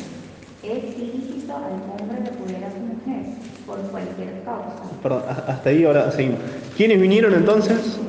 ¿es 0.64 0.98
lícito 0.98 1.56
al 1.56 2.00
hombre 2.00 2.18
repudiar 2.28 2.64
a 2.64 2.72
su 2.72 2.78
mujer 2.78 3.22
por 3.66 3.78
cualquier 3.90 4.42
causa? 4.44 4.82
Perdón, 5.00 5.22
hasta 5.46 5.70
ahí 5.70 5.84
ahora 5.84 6.10
seguimos. 6.10 6.40
¿Quiénes 6.76 7.00
vinieron 7.00 7.34
entonces? 7.34 8.00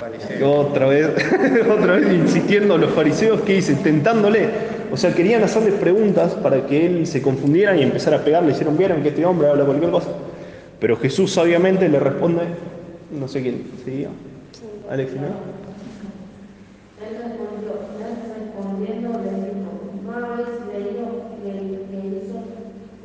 Fariseos. 0.00 0.66
Otra 0.66 0.86
vez, 0.86 1.08
otra 1.70 1.96
vez 1.96 2.10
insistiendo 2.10 2.78
los 2.78 2.90
fariseos 2.92 3.42
que 3.42 3.54
dicen, 3.56 3.82
tentándole. 3.82 4.48
O 4.90 4.96
sea, 4.96 5.14
querían 5.14 5.42
hacerle 5.42 5.72
preguntas 5.72 6.32
para 6.32 6.66
que 6.66 6.86
él 6.86 7.06
se 7.06 7.20
confundiera 7.20 7.76
y 7.76 7.82
empezara 7.82 8.16
a 8.16 8.24
pegarle. 8.24 8.52
Hicieron, 8.52 8.78
vieron 8.78 9.02
que 9.02 9.10
este 9.10 9.26
hombre 9.26 9.48
habla 9.48 9.66
cualquier 9.66 9.90
cosa. 9.90 10.08
Pero 10.80 10.96
Jesús 10.96 11.34
sabiamente 11.34 11.86
le 11.90 12.00
responde, 12.00 12.44
no 13.10 13.28
sé 13.28 13.42
quién, 13.42 13.70
¿seguía? 13.84 14.08
Alex, 14.90 15.12
¿no? 15.12 15.26
Él 17.04 17.16
respondió, 17.22 17.70
él 18.00 18.16
respondiendo 18.40 19.08
le 19.20 19.32
dijo, 19.52 19.70
no 20.02 20.12
habéis 20.16 20.48
leído 20.72 21.04
que 21.36 21.50
el 21.50 21.66
que 21.90 21.98
hizo, 22.08 22.40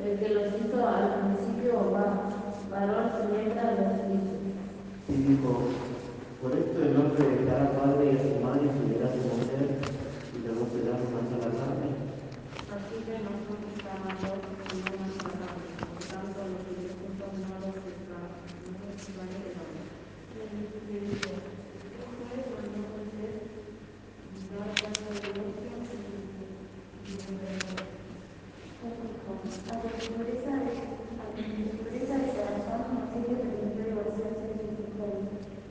el 0.02 0.18
que 0.18 0.30
los 0.34 0.48
hizo 0.48 0.88
al 0.88 1.36
principio 1.36 1.92
va, 1.92 2.32
varón 2.72 3.12
siempre 3.30 3.62
los 3.76 3.94
hizo. 4.16 4.34
Y 5.10 5.34
dijo, 5.34 5.68
por 6.42 6.52
esto 6.56 6.78
el 6.84 6.96
hombre 6.98 7.24
dejará 7.26 7.72
padre 7.78 8.04
y 8.06 8.16
a 8.16 8.20
su 8.22 8.40
madre 8.44 8.66
y 8.66 8.72
se 8.74 8.80
unirá 8.86 9.08
a 9.10 9.16
su 9.16 9.22
mujer, 9.26 9.68
y 10.36 10.38
los 10.46 10.54
dos 10.60 10.70
serán 10.74 11.02
una 11.06 11.24
sola 11.30 11.50
carne. 11.56 11.90
Así 12.76 12.96
que 13.06 13.16
no 13.26 13.32
son 13.46 13.60
estaban 13.76 14.16
dos, 14.22 14.40
sino 14.70 14.90
una 14.96 15.10
sola 15.16 15.36
carne. 15.42 15.70
Por 15.96 16.04
tanto, 16.06 16.40
los 16.46 16.62
que 16.66 16.74
Dios 16.80 16.94
juntó 17.00 17.26
no 17.36 17.56
los 17.64 17.76
separan, 17.84 18.34
no 18.66 18.80
los 18.86 19.00
separan 19.02 19.40
de 19.42 19.52
hombre. 19.56 19.84
Le 20.36 20.98
dijo, 21.02 21.32
¿qué 21.36 22.00
fue 22.06 22.38
cuando 22.52 22.78
Moisés 22.86 23.36
dio 24.46 24.60
la 24.60 24.76
casa 24.76 25.08
de 25.12 25.34
Dios? 25.34 25.56
A 29.66 29.74
la 29.76 29.82
pureza 29.82 30.52
de, 30.62 30.74
a 30.76 31.26
la 31.26 31.34
pureza 31.82 32.16
de 32.22 32.28
corazón 32.36 32.82
no 32.94 33.02
se 33.10 33.18
le 33.20 33.34
permitió 33.36 33.82
divorciarse 33.86 34.46
de 34.46 34.62
sus 34.62 34.86
mujeres, 34.94 35.26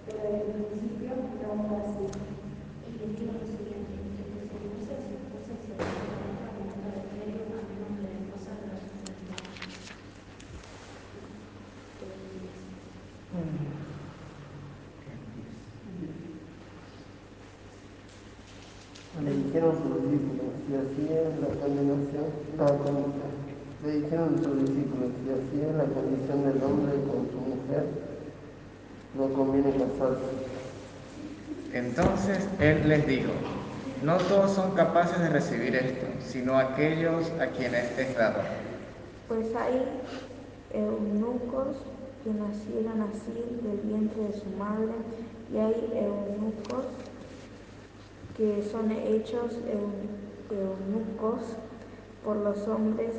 pero 0.05 0.19
desde 0.25 0.53
el 0.59 0.65
principio 0.75 1.11
no 1.15 1.51
fue 1.65 1.79
así. 1.85 2.07
Y 2.11 2.91
les 2.99 3.11
dijo 3.15 3.33
lo 3.39 3.45
siguiente, 3.47 3.95
el 3.95 4.11
que 4.19 4.25
se 4.25 4.57
divorcia 4.59 4.99
se 4.99 5.15
divorcia 5.15 5.55
y 5.55 5.63
se 5.63 5.73
divorcia 5.79 6.45
a 6.45 6.59
un 6.59 6.75
adulterio 6.85 7.55
a 7.55 7.63
menos 7.65 7.91
que 7.95 8.03
la 8.03 8.19
esposa 8.19 8.51
de 8.59 8.67
la 8.67 8.75
mujer. 8.75 9.15
Le 19.25 19.31
dijeron 19.37 19.73
sus 19.81 19.95
discípulos, 20.05 20.53
si 20.67 20.74
así 20.85 21.09
es 21.11 21.41
la 21.41 21.61
condenación, 21.61 22.25
la 22.59 22.67
condición. 22.67 23.35
Le 23.85 24.01
dijeron 24.01 24.37
sus 24.43 24.61
discípulos, 24.61 25.11
si 25.23 25.31
así 25.31 25.69
es 25.69 25.75
la 25.77 25.85
condición 25.85 26.45
del 26.45 26.63
hombre 26.63 26.93
con 27.07 27.29
su 27.31 27.39
mujer, 27.39 27.85
no 29.19 29.29
conviene 29.35 29.71
casarse. 29.73 30.31
Entonces 31.73 32.49
él 32.61 32.89
les 32.89 33.07
dijo, 33.07 33.31
no 34.03 34.17
todos 34.19 34.53
son 34.53 34.73
capaces 34.73 35.19
de 35.21 35.29
recibir 35.29 35.75
esto, 35.77 36.07
sino 36.27 36.57
aquellos 36.59 37.31
a 37.41 37.47
quienes 37.49 37.99
es 37.99 38.17
dado. 38.17 38.41
Pues 39.29 39.47
hay 39.57 39.83
eunucos 40.73 41.77
que 42.23 42.31
nacieron 42.31 43.03
así 43.03 43.45
del 43.63 43.81
vientre 43.85 44.23
de 44.25 44.33
su 44.33 44.47
madre, 44.59 44.93
y 45.53 45.59
hay 45.59 45.93
eunucos 45.95 46.87
que 48.37 48.63
son 48.71 48.91
hechos 48.91 49.53
eu- 49.71 50.24
eunucos 50.51 51.41
por 52.25 52.37
los 52.37 52.67
hombres, 52.69 53.11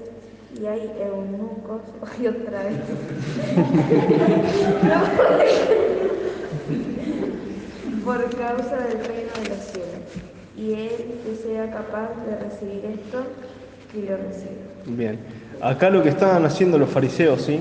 y 0.60 0.66
hay 0.66 0.92
eunucos, 1.00 1.82
y 2.22 2.28
otra 2.28 2.64
vez, 2.64 2.78
por 8.06 8.24
causa 8.36 8.78
del 8.78 9.04
reino 9.06 9.32
de 9.42 9.50
los 9.50 9.60
cielos. 9.66 9.90
Y 10.58 10.74
él 10.74 11.20
que 11.26 11.36
sea 11.36 11.70
capaz 11.70 12.12
de 12.26 12.38
recibir 12.38 12.86
esto, 12.86 13.26
que 13.92 14.10
lo 14.10 14.16
reciba. 14.18 14.52
Bien. 14.86 15.20
Acá 15.62 15.90
lo 15.90 16.04
que 16.04 16.10
estaban 16.10 16.46
haciendo 16.46 16.78
los 16.78 16.90
fariseos, 16.90 17.42
¿sí? 17.42 17.60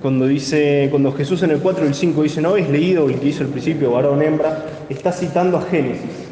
Cuando 0.00 0.26
dice, 0.26 0.88
cuando 0.90 1.12
Jesús 1.12 1.42
en 1.42 1.50
el 1.50 1.60
4 1.60 1.84
y 1.84 1.88
el 1.88 1.94
5 1.94 2.22
dice, 2.22 2.40
¿no 2.40 2.50
habéis 2.50 2.68
leído 2.68 3.08
el 3.08 3.18
que 3.18 3.28
hizo 3.28 3.42
el 3.42 3.48
principio, 3.48 3.92
varón, 3.92 4.22
hembra? 4.22 4.64
Está 4.88 5.10
citando 5.10 5.58
a 5.58 5.62
Génesis, 5.62 6.27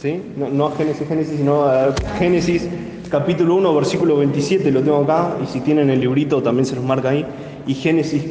¿sí? 0.00 0.22
No, 0.36 0.48
no 0.48 0.68
a 0.68 0.76
Génesis, 0.76 1.06
Génesis, 1.06 1.36
sino 1.36 1.64
a 1.64 1.94
Génesis 2.18 2.68
capítulo 3.10 3.56
1, 3.56 3.74
versículo 3.74 4.16
27, 4.16 4.70
lo 4.70 4.82
tengo 4.82 4.98
acá, 4.98 5.36
y 5.42 5.46
si 5.46 5.60
tienen 5.60 5.90
el 5.90 6.00
librito 6.00 6.42
también 6.42 6.64
se 6.64 6.76
los 6.76 6.84
marca 6.84 7.10
ahí, 7.10 7.26
y 7.66 7.74
Génesis 7.74 8.24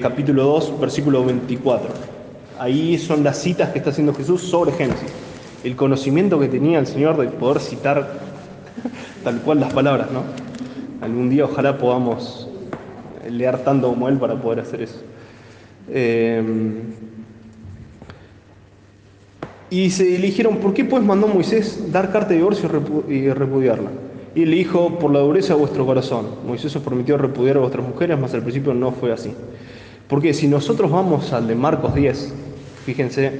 capítulo 0.00 0.44
2, 0.44 0.80
versículo 0.80 1.24
24. 1.24 1.88
Ahí 2.58 2.98
son 2.98 3.22
las 3.22 3.38
citas 3.38 3.70
que 3.70 3.78
está 3.78 3.90
haciendo 3.90 4.14
Jesús 4.14 4.42
sobre 4.42 4.72
Génesis. 4.72 5.12
El 5.62 5.76
conocimiento 5.76 6.40
que 6.40 6.48
tenía 6.48 6.78
el 6.78 6.86
Señor 6.86 7.16
de 7.18 7.28
poder 7.28 7.60
citar 7.60 8.18
tal 9.24 9.40
cual 9.42 9.60
las 9.60 9.72
palabras, 9.72 10.08
¿no? 10.10 10.22
Algún 11.02 11.30
día 11.30 11.44
ojalá 11.44 11.78
podamos 11.78 12.48
leer 13.28 13.58
tanto 13.58 13.88
como 13.88 14.08
Él 14.08 14.18
para 14.18 14.34
poder 14.40 14.60
hacer 14.60 14.82
eso. 14.82 15.00
Eh, 15.88 16.42
y 19.70 19.90
se 19.90 20.04
le 20.04 20.18
dijeron, 20.26 20.56
¿por 20.56 20.74
qué 20.74 20.84
pues 20.84 21.02
mandó 21.02 21.28
Moisés 21.28 21.92
dar 21.92 22.10
carta 22.12 22.30
de 22.30 22.36
divorcio 22.36 22.68
y 22.68 22.72
repu- 22.72 23.08
y 23.08 23.30
repudiarla? 23.32 23.90
Y 24.34 24.44
le 24.44 24.56
dijo, 24.56 24.98
por 24.98 25.12
la 25.12 25.20
dureza 25.20 25.54
de 25.54 25.60
vuestro 25.60 25.86
corazón. 25.86 26.26
Moisés 26.46 26.74
os 26.76 26.82
prometió 26.82 27.16
repudiar 27.16 27.56
a 27.56 27.60
vuestras 27.60 27.86
mujeres, 27.86 28.18
mas 28.18 28.34
al 28.34 28.42
principio 28.42 28.74
no 28.74 28.92
fue 28.92 29.12
así. 29.12 29.32
Porque 30.08 30.34
si 30.34 30.48
nosotros 30.48 30.90
vamos 30.90 31.32
al 31.32 31.46
de 31.46 31.54
Marcos 31.54 31.94
10, 31.94 32.32
fíjense, 32.84 33.30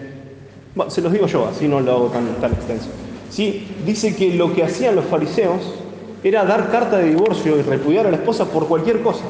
bueno, 0.75 0.91
se 0.91 1.01
los 1.01 1.13
digo 1.13 1.27
yo, 1.27 1.47
así 1.47 1.67
no 1.69 1.81
lo 1.81 1.93
hago 1.93 2.07
tan, 2.07 2.27
tan 2.41 2.53
extenso. 2.53 2.89
Sí, 3.29 3.67
dice 3.85 4.15
que 4.15 4.35
lo 4.35 4.53
que 4.55 4.63
hacían 4.65 4.95
los 4.97 5.05
fariseos 5.05 5.75
era 6.23 6.45
dar 6.45 6.71
carta 6.71 6.99
de 6.99 7.09
divorcio 7.11 7.59
y 7.59 7.63
repudiar 7.63 8.07
a 8.07 8.11
la 8.11 8.17
esposa 8.17 8.45
por 8.45 8.67
cualquier 8.69 9.01
cosa. 9.03 9.25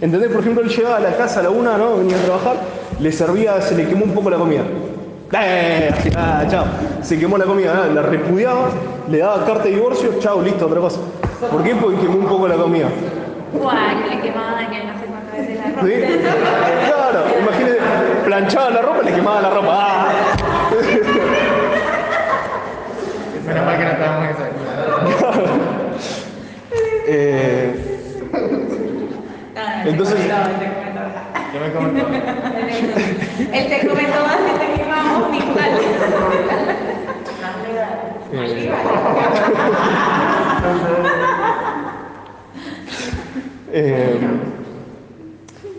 ¿Entendés? 0.00 0.30
Por 0.30 0.40
ejemplo, 0.40 0.62
él 0.62 0.68
llegaba 0.68 0.96
a 0.96 1.00
la 1.00 1.16
casa 1.16 1.40
a 1.40 1.42
la 1.44 1.50
una, 1.50 1.76
¿no? 1.78 1.98
Venía 1.98 2.16
a 2.16 2.24
trabajar, 2.24 2.60
le 3.00 3.12
servía, 3.12 3.60
se 3.60 3.76
le 3.76 3.86
quemó 3.86 4.04
un 4.04 4.12
poco 4.12 4.30
la 4.30 4.36
comida. 4.38 4.64
¡Eh! 5.32 5.90
Así, 5.92 6.10
ah, 6.16 6.44
chao. 6.48 6.64
Se 7.02 7.18
quemó 7.18 7.36
la 7.36 7.44
comida, 7.44 7.86
la 7.92 8.02
repudiaba, 8.02 8.68
le 9.10 9.18
daba 9.18 9.44
carta 9.44 9.64
de 9.64 9.70
divorcio, 9.70 10.18
chao, 10.20 10.40
listo, 10.42 10.66
otra 10.66 10.80
cosa. 10.80 11.00
¿Por 11.50 11.62
qué? 11.62 11.74
Porque 11.74 11.98
quemó 12.00 12.18
un 12.18 12.26
poco 12.26 12.46
la 12.48 12.54
comida. 12.56 12.86
Guau, 13.52 13.74
que 14.02 14.14
le 14.16 14.20
quemaban 14.22 14.70
que 14.70 14.84
no 14.84 14.92
sé 14.98 15.06
cuántas 15.06 15.32
veces 15.36 15.58
la 15.58 15.66
ropa. 15.66 15.86
¿Sí? 15.86 15.92
Claro, 16.86 17.24
imagínate, 17.40 17.78
planchaba 18.24 18.70
la 18.70 18.82
ropa 18.82 18.98
y 19.02 19.04
le 19.06 19.12
quemaba 19.14 19.40
la 19.42 19.50
ropa. 19.50 19.68
¡Ah! 19.72 20.12
Menos 23.46 23.64
mal 23.64 23.78
que 23.78 23.84
no 23.84 23.90
estábamos 23.90 24.24
en 24.24 24.30
esa. 24.30 24.46
Eh, 27.08 27.72
Entonces- 29.84 30.16
Yo 31.54 31.60
me 31.60 31.72
comentó. 31.72 32.08
Él 33.52 33.68
te 33.68 33.88
comentó 33.88 34.20
más 34.24 34.36
que 34.36 34.66
te 34.66 34.82
quemamos 34.82 35.34
igual. 35.34 35.70
eh, 38.52 38.70
eh, 43.72 44.18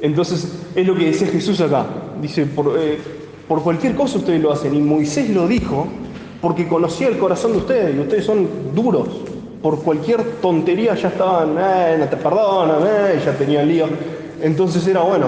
entonces, 0.02 0.66
es 0.76 0.88
lo 0.88 0.96
que 0.96 1.06
decía 1.06 1.28
Jesús 1.28 1.60
acá. 1.62 1.86
Dice, 2.22 2.46
por, 2.46 2.76
eh, 2.78 3.00
por 3.48 3.64
cualquier 3.64 3.96
cosa 3.96 4.18
ustedes 4.20 4.42
lo 4.42 4.52
hacen. 4.52 4.76
Y 4.76 4.80
Moisés 4.80 5.30
lo 5.30 5.48
dijo 5.48 5.88
porque 6.42 6.68
conocía 6.68 7.08
el 7.08 7.18
corazón 7.18 7.54
de 7.54 7.58
ustedes. 7.60 7.96
Y 7.96 8.00
ustedes 8.00 8.26
son 8.26 8.48
duros. 8.74 9.08
Por 9.62 9.82
cualquier 9.82 10.24
tontería 10.40 10.94
ya 10.96 11.08
estaban, 11.10 11.58
eh, 11.60 11.96
no 12.00 12.06
te 12.06 12.16
perdonan, 12.18 12.82
eh, 12.84 13.20
ya 13.26 13.34
tenían 13.34 13.68
lío. 13.68 13.88
Entonces 14.42 14.86
era 14.88 15.02
bueno, 15.02 15.28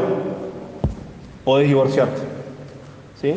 podés 1.43 1.67
divorciarte. 1.67 2.21
¿Sí? 3.21 3.35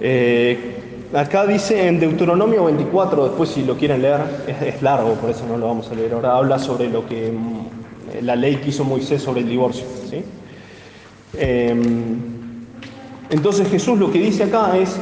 Eh, 0.00 1.08
acá 1.14 1.46
dice 1.46 1.86
en 1.86 2.00
Deuteronomio 2.00 2.64
24, 2.64 3.24
después 3.28 3.50
si 3.50 3.64
lo 3.64 3.76
quieren 3.76 4.02
leer, 4.02 4.20
es, 4.64 4.80
largo, 4.82 5.14
por 5.14 5.30
eso 5.30 5.44
no 5.46 5.56
lo 5.56 5.66
vamos 5.66 5.90
a 5.90 5.94
leer 5.94 6.14
ahora, 6.14 6.36
habla 6.36 6.58
sobre 6.58 6.88
lo 6.88 7.06
que 7.06 7.30
mm, 7.30 8.24
la 8.24 8.36
ley 8.36 8.56
que 8.56 8.70
hizo 8.70 8.84
Moisés 8.84 9.22
sobre 9.22 9.40
el 9.40 9.48
divorcio. 9.48 9.84
¿sí? 10.08 10.24
Eh, 11.34 11.74
entonces 13.30 13.68
Jesús 13.68 13.98
lo 13.98 14.10
que 14.10 14.18
dice 14.18 14.44
acá 14.44 14.76
es, 14.76 14.98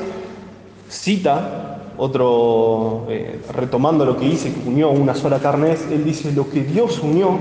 cita, 0.88 1.83
otro, 1.97 3.07
eh, 3.11 3.40
retomando 3.54 4.04
lo 4.04 4.16
que 4.16 4.26
dice, 4.26 4.52
que 4.52 4.69
unió 4.69 4.90
una 4.90 5.14
sola 5.14 5.38
carne 5.38 5.76
él 5.90 6.04
dice, 6.04 6.33
lo 6.33 6.49
que 6.49 6.62
Dios 6.62 7.00
unió, 7.00 7.38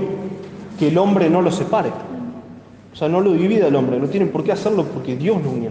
que 0.78 0.88
el 0.88 0.98
hombre 0.98 1.30
no 1.30 1.42
lo 1.42 1.50
separe. 1.50 1.90
O 2.92 2.96
sea, 2.96 3.08
no 3.08 3.20
lo 3.20 3.32
divida 3.32 3.68
el 3.68 3.76
hombre, 3.76 3.98
no 3.98 4.08
tienen 4.08 4.30
por 4.30 4.44
qué 4.44 4.52
hacerlo 4.52 4.84
porque 4.84 5.16
Dios 5.16 5.42
lo 5.42 5.50
unió. 5.50 5.70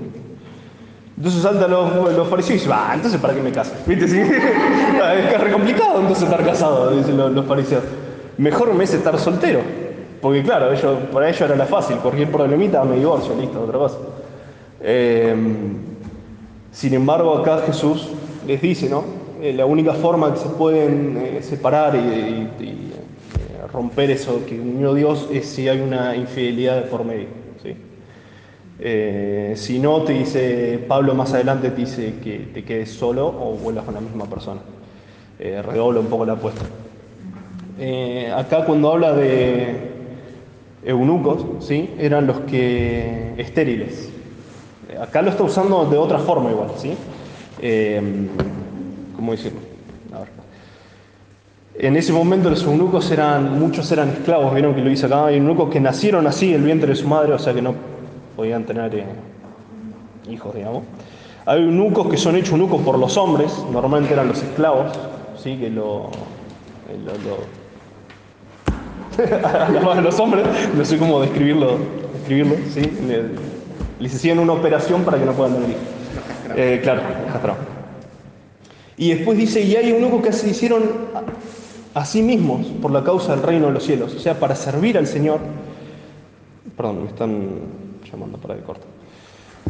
Entonces 1.17 1.41
saltan 1.41 1.69
los, 1.69 2.15
los 2.15 2.27
fariseos 2.27 2.51
y 2.51 2.53
dicen, 2.59 2.71
ah, 2.73 2.91
entonces 2.95 3.19
¿para 3.19 3.33
qué 3.33 3.41
me 3.41 3.51
caso? 3.51 3.73
¿Viste? 3.85 4.07
Sí. 4.07 4.19
es 4.19 5.41
re 5.41 5.51
complicado 5.51 5.99
entonces 5.99 6.23
estar 6.23 6.45
casado, 6.45 6.91
dicen 6.91 7.17
los, 7.17 7.31
los 7.31 7.45
fariseos. 7.45 7.83
Mejor 8.37 8.73
me 8.73 8.85
es 8.85 8.93
estar 8.93 9.19
soltero. 9.19 9.59
Porque 10.21 10.43
claro, 10.43 10.71
ellos, 10.73 10.97
para 11.13 11.29
ellos 11.29 11.41
era 11.41 11.55
la 11.55 11.65
fácil, 11.65 11.97
cualquier 11.97 12.31
problemita 12.31 12.83
me 12.83 12.97
divorcio, 12.97 13.35
listo, 13.35 13.61
otra 13.61 13.77
cosa. 13.77 13.97
Eh, 14.81 15.35
sin 16.71 16.93
embargo, 16.93 17.37
acá 17.37 17.61
Jesús 17.65 18.09
les 18.45 18.61
dice, 18.61 18.89
¿no? 18.89 19.03
Eh, 19.41 19.53
la 19.53 19.65
única 19.65 19.93
forma 19.93 20.33
que 20.33 20.39
se 20.39 20.49
pueden 20.49 21.17
eh, 21.17 21.41
separar 21.41 21.95
y, 21.95 22.49
romper 23.67 24.11
eso 24.11 24.45
que 24.45 24.59
unió 24.59 24.93
Dios 24.93 25.29
es 25.31 25.45
si 25.45 25.67
hay 25.67 25.79
una 25.79 26.15
infidelidad 26.15 26.77
de 26.77 26.81
por 26.83 27.03
medio. 27.03 27.27
¿sí? 27.61 27.75
Eh, 28.79 29.53
si 29.55 29.79
no, 29.79 30.03
te 30.03 30.13
dice, 30.13 30.79
Pablo 30.87 31.13
más 31.13 31.33
adelante 31.33 31.69
te 31.71 31.81
dice 31.81 32.15
que 32.23 32.49
te 32.53 32.63
quedes 32.63 32.91
solo 32.91 33.27
o 33.27 33.55
vuelvas 33.55 33.85
con 33.85 33.93
la 33.95 34.01
misma 34.01 34.25
persona. 34.25 34.61
Eh, 35.39 35.61
un 35.65 36.05
poco 36.07 36.25
la 36.25 36.33
apuesta. 36.33 36.65
Eh, 37.79 38.31
acá 38.35 38.65
cuando 38.65 38.91
habla 38.91 39.13
de 39.13 39.89
eunucos, 40.83 41.65
¿sí? 41.65 41.91
eran 41.97 42.27
los 42.27 42.41
que 42.41 43.33
estériles. 43.37 44.09
Acá 44.99 45.21
lo 45.21 45.29
está 45.29 45.43
usando 45.43 45.85
de 45.85 45.97
otra 45.97 46.19
forma 46.19 46.51
igual, 46.51 46.71
¿sí? 46.77 46.93
Eh, 47.61 48.01
¿Cómo 49.15 49.31
decirlo? 49.31 49.68
En 51.81 51.95
ese 51.95 52.11
momento 52.11 52.49
los 52.49 52.61
eunucos 52.63 53.09
eran, 53.09 53.57
muchos 53.57 53.89
eran 53.93 54.09
esclavos, 54.09 54.53
vieron 54.53 54.75
que 54.75 54.81
lo 54.81 54.89
dice 54.89 55.05
acá, 55.05 55.27
hay 55.27 55.37
eunucos 55.37 55.69
que 55.69 55.79
nacieron 55.79 56.27
así 56.27 56.53
el 56.53 56.61
vientre 56.61 56.89
de 56.89 56.95
su 56.95 57.07
madre, 57.07 57.31
o 57.31 57.39
sea 57.39 57.53
que 57.53 57.61
no 57.61 57.73
podían 58.35 58.65
tener 58.65 58.93
eh, 58.95 59.05
hijos, 60.29 60.53
digamos. 60.53 60.83
Hay 61.45 61.61
eunucos 61.63 62.09
que 62.09 62.17
son 62.17 62.35
hechos 62.35 62.51
eunucos 62.51 62.81
por 62.81 62.99
los 62.99 63.15
hombres, 63.15 63.53
normalmente 63.71 64.11
eran 64.13 64.27
los 64.27 64.43
esclavos, 64.43 64.87
¿sí? 65.41 65.55
que 65.57 65.69
lo, 65.69 66.09
lo- 67.05 67.13
lo- 67.23 67.69
los 70.01 70.19
hombres, 70.19 70.45
no 70.75 70.83
sé 70.83 70.97
cómo 70.97 71.21
describirlo, 71.21 71.77
describirlo 72.13 72.55
¿sí? 72.73 72.81
Le- 73.07 73.23
les 74.01 74.15
hacían 74.15 74.39
una 74.39 74.51
operación 74.53 75.03
para 75.03 75.17
que 75.17 75.25
no 75.25 75.31
puedan 75.31 75.53
tener 75.55 75.69
hijos. 75.69 75.81
Eh, 76.57 76.79
claro, 76.83 77.01
castrados. 77.31 77.59
Y 78.97 79.13
después 79.13 79.37
dice, 79.37 79.61
y 79.61 79.75
hay 79.77 79.91
eunucos 79.91 80.21
que 80.21 80.33
se 80.33 80.49
hicieron 80.49 80.83
a, 81.99 82.21
mismos 82.21 82.67
por 82.81 82.91
la 82.91 83.03
causa 83.03 83.35
del 83.35 83.43
reino 83.43 83.67
de 83.67 83.73
los 83.73 83.83
cielos, 83.83 84.13
o 84.15 84.19
sea, 84.19 84.39
para 84.39 84.55
servir 84.55 84.97
al 84.97 85.07
Señor. 85.07 85.39
Perdón, 86.77 87.03
me 87.03 87.09
están 87.09 87.47
llamando 88.09 88.37
para 88.37 88.55
el 88.55 88.61
corto. 88.61 88.85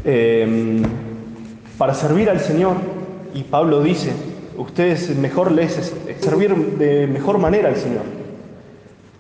Eh, 0.04 0.82
para 1.78 1.94
servir 1.94 2.30
al 2.30 2.40
Señor, 2.40 2.76
y 3.34 3.44
Pablo 3.44 3.82
dice, 3.82 4.12
ustedes 4.58 5.16
mejor 5.18 5.52
les 5.52 5.78
es 5.78 5.94
servir 6.20 6.56
de 6.78 7.08
mejor 7.08 7.40
manera 7.40 7.70
al 7.70 7.78
Señor. 7.78 8.04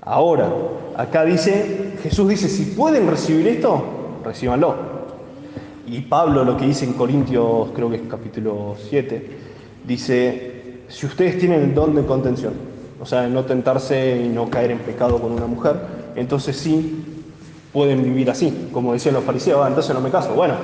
Ahora, 0.02 0.52
acá 0.95 1.26
dice, 1.26 1.93
Jesús 2.04 2.30
dice, 2.30 2.48
si 2.48 2.65
pueden 2.65 3.08
recibir 3.08 3.48
esto, 3.48 3.84
recíbanlo. 4.24 4.76
Y 5.88 6.02
Pablo 6.02 6.43
lo 6.43 6.56
que 6.58 6.65
dice 6.65 6.86
en 6.86 6.93
Corintios, 6.93 7.69
creo 7.74 7.89
que 7.89 7.95
es 7.95 8.02
capítulo 8.08 8.76
7, 8.89 9.30
dice, 9.88 10.82
si 10.88 11.06
ustedes 11.08 11.39
tienen 11.39 11.62
el 11.62 11.74
don 11.74 11.95
de 11.95 12.06
contención, 12.06 12.69
o 13.02 13.06
sea, 13.06 13.28
no 13.28 13.46
tentarse 13.46 14.22
y 14.24 14.30
no 14.30 14.50
caer 14.50 14.72
en 14.72 14.80
pecado 14.80 15.20
con 15.20 15.32
una 15.32 15.48
mujer, 15.48 15.76
entonces 16.16 16.58
sí 16.58 17.04
pueden 17.72 18.04
vivir 18.04 18.30
así, 18.30 18.70
como 18.74 18.94
decían 18.94 19.16
los 19.16 19.24
fariseos, 19.24 19.62
"Ah, 19.64 19.68
entonces 19.68 19.94
no 19.94 20.02
me 20.02 20.10
caso. 20.10 20.34
Bueno, 20.34 20.56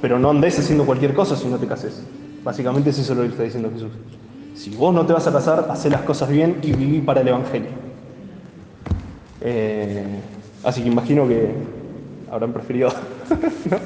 pero 0.00 0.18
no 0.18 0.30
andes 0.30 0.58
haciendo 0.58 0.84
cualquier 0.86 1.14
cosa 1.14 1.36
si 1.36 1.48
no 1.48 1.58
te 1.58 1.66
cases. 1.66 2.02
Básicamente 2.44 2.90
es 2.90 2.98
eso 2.98 3.14
lo 3.14 3.22
que 3.22 3.28
está 3.28 3.42
diciendo 3.42 3.70
Jesús. 3.72 3.90
Si 4.54 4.70
vos 4.70 4.94
no 4.94 5.04
te 5.04 5.12
vas 5.12 5.26
a 5.26 5.32
casar, 5.32 5.66
haz 5.70 5.84
las 5.86 6.02
cosas 6.02 6.28
bien 6.28 6.58
y 6.62 6.72
viví 6.72 7.00
para 7.00 7.20
el 7.20 7.28
Evangelio. 7.28 7.68
Eh, 9.40 10.04
así 10.64 10.82
que 10.82 10.88
imagino 10.88 11.28
que 11.28 11.50
habrán 12.30 12.52
preferido 12.52 12.88
¿no? 13.70 13.78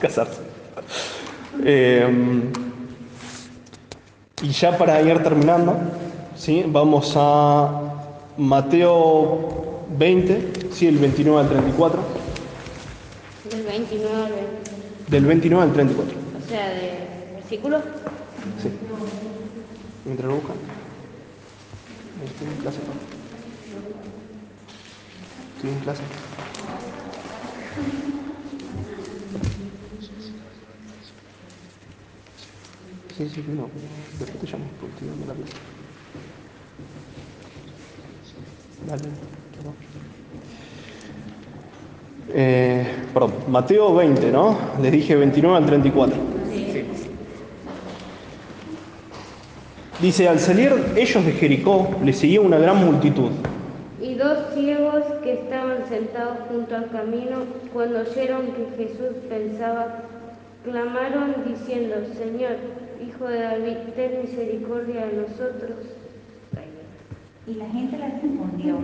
casarse. 0.00 0.40
Eh, 1.64 2.42
y 4.42 4.48
ya 4.50 4.76
para 4.76 5.00
ir 5.02 5.22
terminando, 5.22 5.76
¿sí? 6.36 6.64
vamos 6.66 7.12
a 7.16 7.80
Mateo 8.36 9.84
20, 9.98 10.70
¿sí? 10.72 10.86
el 10.86 10.98
29 10.98 11.40
al 11.40 11.48
34. 11.48 12.02
Del 13.50 13.62
29 13.62 14.14
al 14.14 14.32
20. 14.32 14.70
Del 15.08 15.24
29 15.26 15.64
al 15.64 15.72
34. 15.72 16.14
O 16.14 16.48
sea, 16.48 16.68
de 16.70 17.34
versículos. 17.34 17.82
Sí. 18.62 18.70
Mientras 20.04 20.28
lo 20.28 20.36
buscan. 20.36 20.56
Estoy 22.24 22.46
en 22.48 22.56
clase. 22.62 22.78
Estoy 25.56 25.70
en 25.70 25.78
clase. 25.80 26.02
Sí, 33.16 33.28
sí, 33.28 33.44
no. 33.48 33.68
Después 34.18 34.40
te 34.40 34.46
llamo 34.46 34.64
porque 34.80 34.94
estoy 34.94 35.08
dando 35.08 35.26
la 35.26 35.34
clase. 35.34 35.81
Eh, 42.34 42.86
perdón, 43.12 43.32
Mateo 43.48 43.94
20, 43.94 44.30
¿no? 44.30 44.56
Les 44.80 44.92
dije 44.92 45.16
29 45.16 45.56
al 45.56 45.66
34. 45.66 46.16
Dice, 50.00 50.28
al 50.28 50.40
salir 50.40 50.72
ellos 50.96 51.24
de 51.24 51.32
Jericó, 51.32 51.88
les 52.04 52.18
seguía 52.18 52.40
una 52.40 52.58
gran 52.58 52.84
multitud. 52.84 53.30
Y 54.00 54.14
dos 54.14 54.52
ciegos 54.52 55.04
que 55.22 55.34
estaban 55.34 55.86
sentados 55.88 56.38
junto 56.48 56.74
al 56.74 56.90
camino, 56.90 57.44
cuando 57.72 58.00
oyeron 58.00 58.46
que 58.48 58.66
Jesús 58.76 59.14
pensaba, 59.28 60.02
clamaron 60.64 61.36
diciendo, 61.46 61.94
Señor, 62.18 62.56
Hijo 63.00 63.26
de 63.26 63.42
David, 63.42 63.76
ten 63.94 64.22
misericordia 64.22 65.06
de 65.06 65.22
nosotros. 65.22 66.01
Y 67.46 67.54
la 67.54 67.66
gente 67.66 67.98
les 67.98 68.22
respondió 68.22 68.78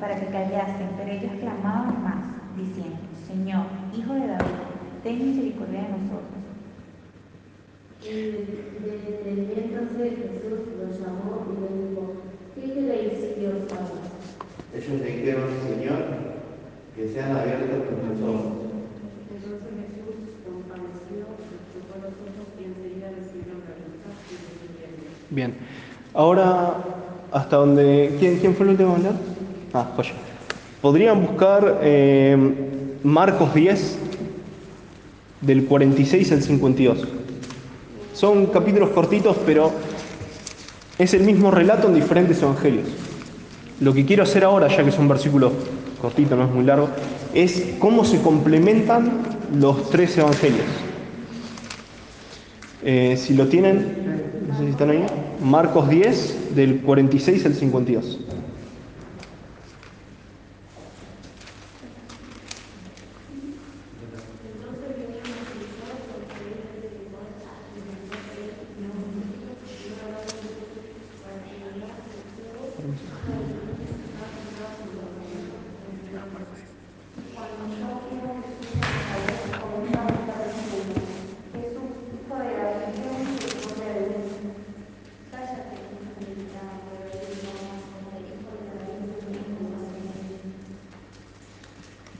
para 0.00 0.18
que 0.18 0.26
callasen, 0.26 0.88
pero 0.96 1.10
ellos 1.10 1.32
clamaban 1.40 2.02
más, 2.02 2.24
diciendo, 2.56 2.96
Señor, 3.26 3.66
Hijo 3.94 4.14
de 4.14 4.26
David, 4.26 4.58
ten 5.02 5.18
misericordia 5.18 5.82
de 5.82 5.88
nosotros. 5.90 6.38
Y 8.00 8.12
deteniéndose 8.84 10.10
Jesús 10.10 10.60
los 10.78 11.00
llamó 11.00 11.44
y 11.50 11.60
les 11.60 11.90
dijo, 11.90 12.02
¿qué 12.54 12.62
queréis 12.72 13.34
que 13.34 13.48
os 13.48 13.72
haga? 13.72 14.00
Ellos 14.74 15.00
le 15.00 15.16
dijeron, 15.16 15.50
Señor, 15.66 16.02
que 16.94 17.08
sean 17.08 17.36
abiertos 17.36 17.68
nuestros 17.68 18.22
ojos. 18.22 18.52
Entonces 19.28 19.68
Jesús, 19.92 20.40
compadecido, 20.46 21.26
les 21.44 21.62
tocó 21.74 21.94
los 22.00 22.14
ojos 22.24 22.48
y 22.58 22.64
enseguida 22.64 23.10
recibieron 23.10 23.60
la 23.68 23.74
vista 23.76 24.08
y. 25.30 25.34
Bien. 25.34 25.54
Ahora, 26.14 26.76
hasta 27.32 27.56
donde. 27.56 28.16
¿Quién, 28.18 28.38
quién 28.38 28.54
fue 28.54 28.64
el 28.66 28.72
último 28.72 28.90
en 28.90 28.96
hablar? 28.96 29.14
Ah, 29.72 29.92
joya. 29.96 30.12
Podrían 30.80 31.20
buscar 31.20 31.80
eh, 31.82 32.36
Marcos 33.02 33.54
10, 33.54 33.98
del 35.40 35.64
46 35.64 36.32
al 36.32 36.42
52. 36.42 36.98
Son 38.14 38.46
capítulos 38.46 38.90
cortitos, 38.90 39.36
pero 39.46 39.72
es 40.98 41.14
el 41.14 41.22
mismo 41.22 41.50
relato 41.50 41.88
en 41.88 41.94
diferentes 41.94 42.42
evangelios. 42.42 42.88
Lo 43.80 43.94
que 43.94 44.04
quiero 44.04 44.24
hacer 44.24 44.44
ahora, 44.44 44.68
ya 44.68 44.82
que 44.82 44.90
es 44.90 44.98
un 44.98 45.08
versículo 45.08 45.52
cortito, 46.00 46.34
no 46.36 46.44
es 46.44 46.50
muy 46.50 46.64
largo, 46.64 46.88
es 47.34 47.74
cómo 47.78 48.04
se 48.04 48.20
complementan 48.20 49.22
los 49.54 49.90
tres 49.90 50.18
evangelios. 50.18 50.66
Eh, 52.82 53.16
si 53.16 53.34
lo 53.34 53.46
tienen, 53.46 54.44
no 54.48 54.56
sé 54.56 54.64
si 54.64 54.70
están 54.70 54.90
ahí, 54.90 55.04
Marcos 55.40 55.88
10, 55.88 56.54
del 56.56 56.80
46 56.80 57.46
al 57.46 57.54
52. 57.54 58.18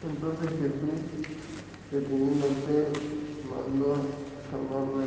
Entonces 0.00 0.50
Jesús, 0.50 0.98
deteniéndose, 1.90 2.88
mandó 3.48 3.96
llamarle 4.50 5.04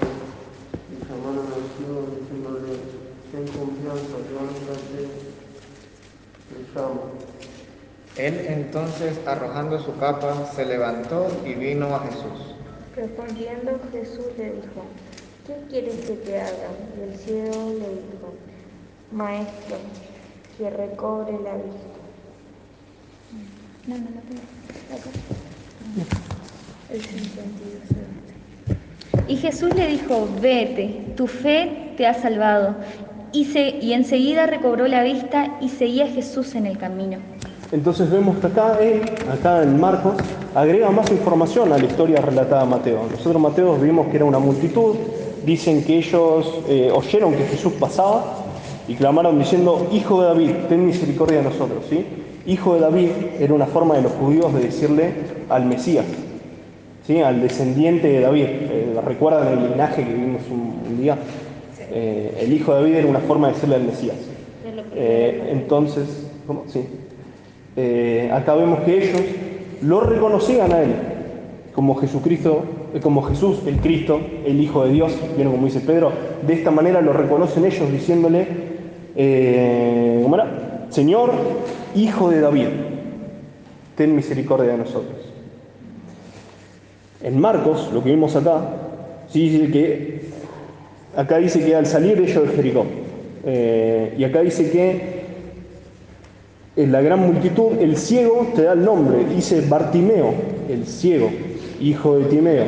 y 0.89 0.95
llamaron 1.05 1.47
al 1.47 1.65
ciego 1.75 1.99
diciéndole, 2.19 2.71
ten 3.31 3.45
confianza, 3.47 4.15
levántate, 4.29 5.01
te 6.47 6.55
llamo. 6.75 7.03
Él 8.17 8.33
entonces, 8.71 9.19
arrojando 9.27 9.83
su 9.83 9.93
capa, 9.97 10.45
se 10.55 10.63
levantó 10.63 11.27
y 11.45 11.55
vino 11.55 11.93
a 11.93 11.99
Jesús. 12.05 12.55
Respondiendo 12.95 13.77
Jesús 13.91 14.27
le 14.37 14.45
dijo, 14.45 14.85
¿qué 15.45 15.57
quieres 15.69 15.95
que 16.05 16.13
te 16.13 16.39
haga? 16.39 16.69
Y 16.97 17.01
el 17.01 17.13
ciego 17.17 17.73
le 17.73 17.89
dijo, 17.89 18.33
Maestro, 19.11 19.75
que 20.57 20.69
recobre 20.69 21.33
la 21.43 21.57
vista. 21.57 21.99
No, 23.87 23.97
no, 23.97 24.03
no. 24.03 24.21
El 26.93 27.01
52. 27.01 29.27
Y 29.27 29.35
Jesús 29.35 29.75
le 29.75 29.87
dijo, 29.87 30.29
vete, 30.41 31.11
tu 31.17 31.27
fe 31.27 31.91
te 31.97 32.07
ha 32.07 32.13
salvado. 32.13 32.77
Y, 33.33 33.43
se, 33.43 33.79
y 33.81 33.91
enseguida 33.91 34.45
recobró 34.45 34.87
la 34.87 35.03
vista 35.03 35.57
y 35.59 35.67
seguía 35.67 36.05
a 36.05 36.09
Jesús 36.09 36.55
en 36.55 36.65
el 36.65 36.77
camino. 36.77 37.17
Entonces 37.71 38.11
vemos 38.11 38.37
que 38.37 38.47
acá, 38.47 38.77
él, 38.81 39.01
acá 39.31 39.63
en 39.63 39.79
Marcos, 39.79 40.15
agrega 40.53 40.89
más 40.91 41.09
información 41.09 41.71
a 41.71 41.77
la 41.77 41.85
historia 41.85 42.19
relatada 42.19 42.63
a 42.63 42.65
Mateo. 42.65 42.99
Nosotros 43.09 43.41
Mateo 43.41 43.77
vimos 43.77 44.07
que 44.07 44.17
era 44.17 44.25
una 44.25 44.39
multitud, 44.39 44.95
dicen 45.45 45.83
que 45.85 45.97
ellos 45.97 46.59
eh, 46.67 46.91
oyeron 46.93 47.33
que 47.33 47.45
Jesús 47.45 47.73
pasaba 47.79 48.25
y 48.89 48.95
clamaron 48.95 49.39
diciendo, 49.39 49.87
Hijo 49.93 50.21
de 50.21 50.27
David, 50.27 50.51
ten 50.67 50.85
misericordia 50.85 51.37
de 51.37 51.43
nosotros. 51.45 51.85
¿sí? 51.89 52.05
Hijo 52.45 52.75
de 52.75 52.81
David 52.81 53.09
era 53.39 53.53
una 53.53 53.67
forma 53.67 53.95
de 53.95 54.01
los 54.01 54.11
judíos 54.13 54.53
de 54.53 54.63
decirle 54.63 55.13
al 55.47 55.65
Mesías, 55.65 56.05
¿sí? 57.07 57.21
al 57.21 57.41
descendiente 57.41 58.09
de 58.09 58.19
David. 58.19 58.47
Eh, 58.47 58.99
¿Recuerdan 59.05 59.47
el 59.47 59.71
linaje 59.71 60.03
que 60.03 60.13
vimos 60.13 60.41
un, 60.51 60.91
un 60.91 61.01
día? 61.01 61.17
Eh, 61.89 62.37
el 62.41 62.51
Hijo 62.51 62.73
de 62.73 62.81
David 62.81 62.95
era 62.95 63.07
una 63.07 63.19
forma 63.19 63.47
de 63.47 63.53
decirle 63.53 63.75
al 63.75 63.83
Mesías. 63.83 64.17
Entonces, 64.93 66.27
¿cómo? 66.45 66.65
Sí. 66.67 66.85
Eh, 67.75 68.29
acá 68.33 68.55
vemos 68.55 68.81
que 68.81 68.97
ellos 68.97 69.21
lo 69.81 70.01
reconocían 70.01 70.73
a 70.73 70.81
Él 70.81 70.91
como 71.73 71.95
Jesucristo, 71.95 72.63
eh, 72.93 72.99
como 72.99 73.21
Jesús, 73.23 73.59
el 73.65 73.77
Cristo, 73.77 74.19
el 74.45 74.59
Hijo 74.59 74.85
de 74.85 74.91
Dios, 74.91 75.13
vieron 75.35 75.53
como 75.53 75.67
dice 75.67 75.79
Pedro, 75.79 76.11
de 76.45 76.53
esta 76.53 76.69
manera 76.69 77.01
lo 77.01 77.13
reconocen 77.13 77.65
ellos 77.65 77.91
diciéndole, 77.91 78.47
eh. 79.15 80.25
Señor, 80.89 81.31
Hijo 81.95 82.29
de 82.29 82.41
David, 82.41 82.67
ten 83.95 84.13
misericordia 84.13 84.73
de 84.73 84.77
nosotros. 84.77 85.15
En 87.23 87.39
Marcos, 87.39 87.89
lo 87.93 88.03
que 88.03 88.09
vimos 88.09 88.35
acá, 88.35 88.59
sí 89.29 89.49
dice 89.49 89.71
que, 89.71 90.21
acá 91.15 91.37
dice 91.37 91.63
que 91.63 91.75
al 91.75 91.85
salir 91.85 92.19
ellos 92.19 92.49
de 92.49 92.55
Jericó, 92.55 92.85
y 94.17 94.23
acá 94.25 94.41
dice 94.41 94.69
que 94.69 95.20
en 96.75 96.91
la 96.91 97.01
gran 97.01 97.19
multitud, 97.19 97.73
el 97.79 97.97
ciego 97.97 98.47
te 98.55 98.63
da 98.63 98.73
el 98.73 98.85
nombre, 98.85 99.25
dice 99.25 99.61
Bartimeo, 99.67 100.33
el 100.69 100.85
ciego, 100.85 101.29
hijo 101.81 102.17
de 102.17 102.25
Timeo, 102.25 102.65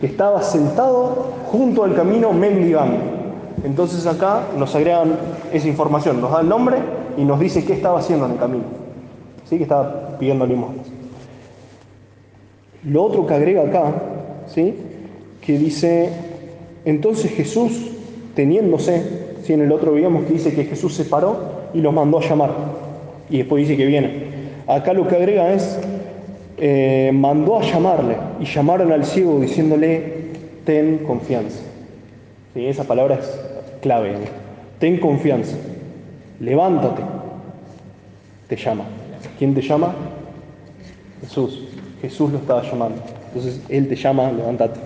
que 0.00 0.06
estaba 0.06 0.42
sentado 0.42 1.32
junto 1.46 1.84
al 1.84 1.94
camino 1.94 2.32
mendigando. 2.32 2.96
Entonces 3.62 4.06
acá 4.06 4.46
nos 4.58 4.74
agregan 4.74 5.16
esa 5.52 5.68
información, 5.68 6.20
nos 6.20 6.32
da 6.32 6.40
el 6.40 6.48
nombre 6.48 6.78
y 7.16 7.24
nos 7.24 7.38
dice 7.38 7.64
qué 7.64 7.74
estaba 7.74 7.98
haciendo 7.98 8.26
en 8.26 8.32
el 8.32 8.38
camino. 8.38 8.64
¿Sí? 9.48 9.58
Que 9.58 9.64
estaba 9.64 10.16
pidiendo 10.18 10.46
limosnas. 10.46 10.86
Lo 12.82 13.04
otro 13.04 13.26
que 13.26 13.34
agrega 13.34 13.62
acá, 13.62 13.92
¿sí? 14.46 14.74
que 15.40 15.58
dice, 15.58 16.10
entonces 16.86 17.30
Jesús, 17.30 17.90
teniéndose, 18.34 19.36
¿sí? 19.42 19.52
en 19.52 19.62
el 19.62 19.72
otro 19.72 19.92
veíamos 19.92 20.24
que 20.24 20.34
dice 20.34 20.54
que 20.54 20.64
Jesús 20.64 20.94
se 20.94 21.04
paró 21.04 21.36
y 21.74 21.80
los 21.80 21.92
mandó 21.92 22.18
a 22.18 22.22
llamar 22.22 22.83
y 23.30 23.38
después 23.38 23.66
dice 23.66 23.76
que 23.76 23.86
viene. 23.86 24.10
Acá 24.66 24.92
lo 24.92 25.06
que 25.06 25.16
agrega 25.16 25.52
es, 25.52 25.78
eh, 26.58 27.10
mandó 27.12 27.58
a 27.58 27.62
llamarle 27.62 28.16
y 28.40 28.44
llamaron 28.44 28.92
al 28.92 29.04
ciego 29.04 29.40
diciéndole, 29.40 30.02
ten 30.64 30.98
confianza. 30.98 31.60
Esa 32.54 32.84
palabra 32.84 33.16
es 33.16 33.40
clave. 33.82 34.12
¿no? 34.12 34.18
Ten 34.78 34.98
confianza, 34.98 35.56
levántate, 36.40 37.02
te 38.48 38.56
llama. 38.56 38.84
¿Quién 39.38 39.54
te 39.54 39.62
llama? 39.62 39.94
Jesús. 41.20 41.68
Jesús 42.00 42.30
lo 42.30 42.38
estaba 42.38 42.62
llamando. 42.62 43.02
Entonces 43.28 43.60
Él 43.68 43.88
te 43.88 43.96
llama, 43.96 44.30
levántate. 44.30 44.78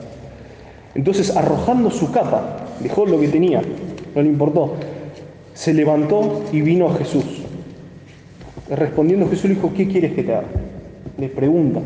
Entonces, 0.94 1.37
arrojando 1.37 1.90
su 1.90 2.11
capa, 2.11 2.66
dejó 2.81 3.07
lo 3.07 3.20
que 3.20 3.29
tenía, 3.29 3.62
no 4.14 4.22
le 4.22 4.29
importó. 4.29 4.74
Se 5.55 5.74
levantó 5.74 6.44
y 6.53 6.61
vino 6.61 6.88
a 6.88 6.94
Jesús. 6.94 7.38
Respondiendo 8.70 9.28
Jesús 9.28 9.44
le 9.44 9.54
dijo, 9.54 9.72
¿qué 9.74 9.87
quieres 9.87 10.12
que 10.12 10.22
te 10.22 10.35
haga? 10.35 10.48
Le 11.16 11.28
pregunta. 11.28 11.81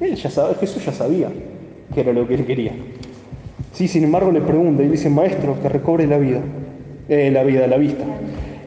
Él 0.00 0.14
ya 0.14 0.30
sabe, 0.30 0.54
Jesús 0.56 0.84
ya 0.84 0.92
sabía 0.92 1.28
que 1.94 2.00
era 2.00 2.12
lo 2.12 2.26
que 2.26 2.34
él 2.34 2.46
quería. 2.46 2.72
Sí, 3.72 3.88
sin 3.88 4.04
embargo 4.04 4.30
le 4.30 4.40
pregunta 4.40 4.82
y 4.82 4.88
dice, 4.88 5.08
maestro, 5.08 5.60
que 5.60 5.68
recobre 5.68 6.06
la 6.06 6.18
vida, 6.18 6.40
eh, 7.08 7.30
la 7.30 7.42
vida, 7.42 7.66
la 7.66 7.76
vista. 7.76 8.04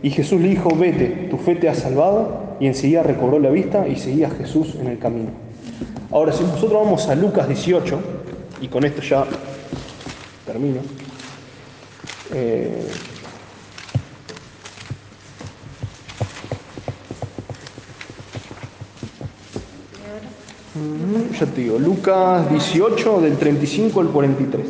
Y 0.01 0.09
Jesús 0.09 0.41
le 0.41 0.49
dijo, 0.49 0.75
vete, 0.75 1.27
tu 1.29 1.37
fe 1.37 1.55
te 1.55 1.69
ha 1.69 1.75
salvado. 1.75 2.55
Y 2.59 2.67
enseguida 2.67 3.03
recobró 3.03 3.39
la 3.39 3.49
vista 3.49 3.87
y 3.87 3.95
seguía 3.95 4.27
a 4.27 4.31
Jesús 4.31 4.75
en 4.79 4.87
el 4.87 4.99
camino. 4.99 5.29
Ahora, 6.11 6.31
si 6.31 6.43
nosotros 6.43 6.83
vamos 6.83 7.07
a 7.07 7.15
Lucas 7.15 7.47
18, 7.47 7.99
y 8.61 8.67
con 8.67 8.85
esto 8.85 9.01
ya 9.01 9.25
termino. 10.45 10.79
Eh, 12.33 12.87
Ya 21.39 21.45
te 21.45 21.61
digo, 21.61 21.77
Lucas 21.77 22.49
18 22.49 23.21
del 23.21 23.37
35 23.37 24.01
al 24.01 24.07
43. 24.07 24.65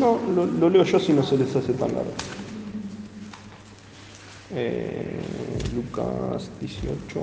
No, 0.00 0.18
lo, 0.34 0.44
lo 0.46 0.68
leo 0.68 0.82
yo 0.82 0.98
si 0.98 1.12
no 1.12 1.22
se 1.22 1.36
les 1.36 1.54
hace 1.54 1.72
tan 1.72 1.94
largo. 1.94 2.10
Eh, 4.54 5.20
Lucas 5.74 6.50
18 6.60 7.20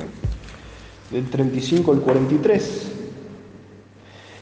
del 1.12 1.30
35 1.30 1.92
al 1.92 2.00
43. 2.00 2.92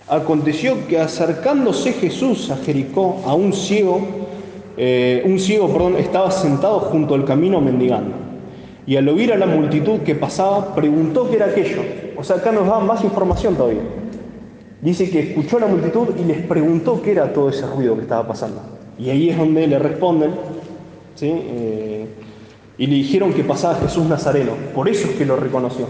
Aconteció 0.09 0.87
que 0.87 0.99
acercándose 0.99 1.93
Jesús 1.93 2.51
a 2.51 2.57
Jericó, 2.57 3.23
a 3.25 3.33
un 3.33 3.53
ciego, 3.53 4.05
eh, 4.77 5.23
un 5.25 5.39
ciego, 5.39 5.71
perdón, 5.71 5.95
estaba 5.95 6.29
sentado 6.29 6.81
junto 6.81 7.15
al 7.15 7.25
camino 7.25 7.61
mendigando. 7.61 8.15
Y 8.85 8.95
al 8.97 9.09
oír 9.09 9.33
a 9.33 9.37
la 9.37 9.47
multitud 9.47 10.01
que 10.01 10.13
pasaba, 10.13 10.75
preguntó 10.75 11.29
qué 11.29 11.37
era 11.37 11.47
aquello. 11.47 12.02
O 12.23 12.25
sea, 12.25 12.37
acá 12.37 12.53
nos 12.53 12.65
da 12.65 12.79
más 12.79 13.03
información 13.03 13.53
todavía. 13.53 13.81
Dice 14.81 15.09
que 15.09 15.19
escuchó 15.19 15.57
a 15.57 15.59
la 15.59 15.67
multitud 15.67 16.07
y 16.17 16.23
les 16.23 16.37
preguntó 16.47 17.01
qué 17.01 17.11
era 17.11 17.33
todo 17.33 17.49
ese 17.49 17.67
ruido 17.67 17.95
que 17.97 18.03
estaba 18.03 18.25
pasando. 18.25 18.61
Y 18.97 19.09
ahí 19.09 19.29
es 19.29 19.37
donde 19.37 19.67
le 19.67 19.77
responden, 19.77 20.31
¿sí? 21.15 21.29
Eh, 21.29 22.07
y 22.77 22.87
le 22.87 22.95
dijeron 22.95 23.33
que 23.33 23.43
pasaba 23.43 23.75
Jesús 23.75 24.05
Nazareno. 24.05 24.53
Por 24.73 24.87
eso 24.87 25.09
es 25.09 25.15
que 25.15 25.25
lo 25.25 25.35
reconoció. 25.35 25.85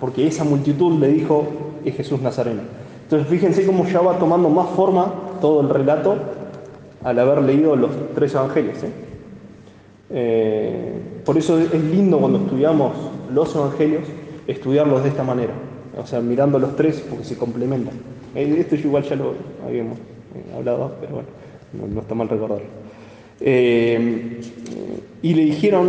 Porque 0.00 0.26
esa 0.26 0.42
multitud 0.42 0.98
le 0.98 1.06
dijo, 1.06 1.46
es 1.84 1.94
Jesús 1.94 2.20
Nazareno. 2.20 2.62
Entonces 3.04 3.28
fíjense 3.28 3.64
cómo 3.64 3.86
ya 3.86 4.00
va 4.00 4.18
tomando 4.18 4.48
más 4.48 4.68
forma 4.70 5.14
todo 5.40 5.60
el 5.60 5.68
relato 5.68 6.16
al 7.04 7.20
haber 7.20 7.40
leído 7.40 7.76
los 7.76 7.92
tres 8.16 8.34
evangelios. 8.34 8.78
¿eh? 10.10 11.22
Por 11.24 11.38
eso 11.38 11.56
es 11.60 11.72
lindo 11.72 12.18
cuando 12.18 12.38
estudiamos 12.38 12.94
los 13.32 13.54
evangelios, 13.54 14.02
estudiarlos 14.46 15.02
de 15.02 15.10
esta 15.10 15.22
manera. 15.22 15.54
O 16.00 16.06
sea, 16.06 16.20
mirando 16.20 16.58
los 16.58 16.74
tres 16.76 17.04
porque 17.08 17.24
se 17.24 17.36
complementan. 17.36 17.94
Eh, 18.34 18.56
esto 18.58 18.76
yo 18.76 18.88
igual 18.88 19.02
ya 19.02 19.16
lo 19.16 19.34
habíamos 19.66 19.98
hablado, 20.56 20.94
pero 21.00 21.14
bueno, 21.14 21.28
no, 21.94 22.00
está 22.00 22.14
mal 22.14 22.28
recordarlo. 22.28 22.66
Eh, 23.40 24.40
y 25.22 25.34
le 25.34 25.44
dijeron 25.44 25.88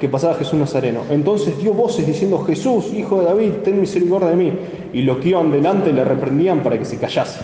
que 0.00 0.08
pasaba 0.08 0.34
Jesús 0.34 0.58
Nazareno. 0.58 1.00
Entonces 1.10 1.58
dio 1.58 1.72
voces 1.72 2.06
diciendo, 2.06 2.38
Jesús, 2.44 2.92
hijo 2.94 3.20
de 3.20 3.26
David, 3.26 3.50
ten 3.64 3.80
misericordia 3.80 4.30
de 4.30 4.36
mí. 4.36 4.52
Y 4.92 5.02
los 5.02 5.18
que 5.18 5.30
iban 5.30 5.50
delante 5.50 5.92
le 5.92 6.04
reprendían 6.04 6.62
para 6.62 6.78
que 6.78 6.84
se 6.84 6.98
callase. 6.98 7.40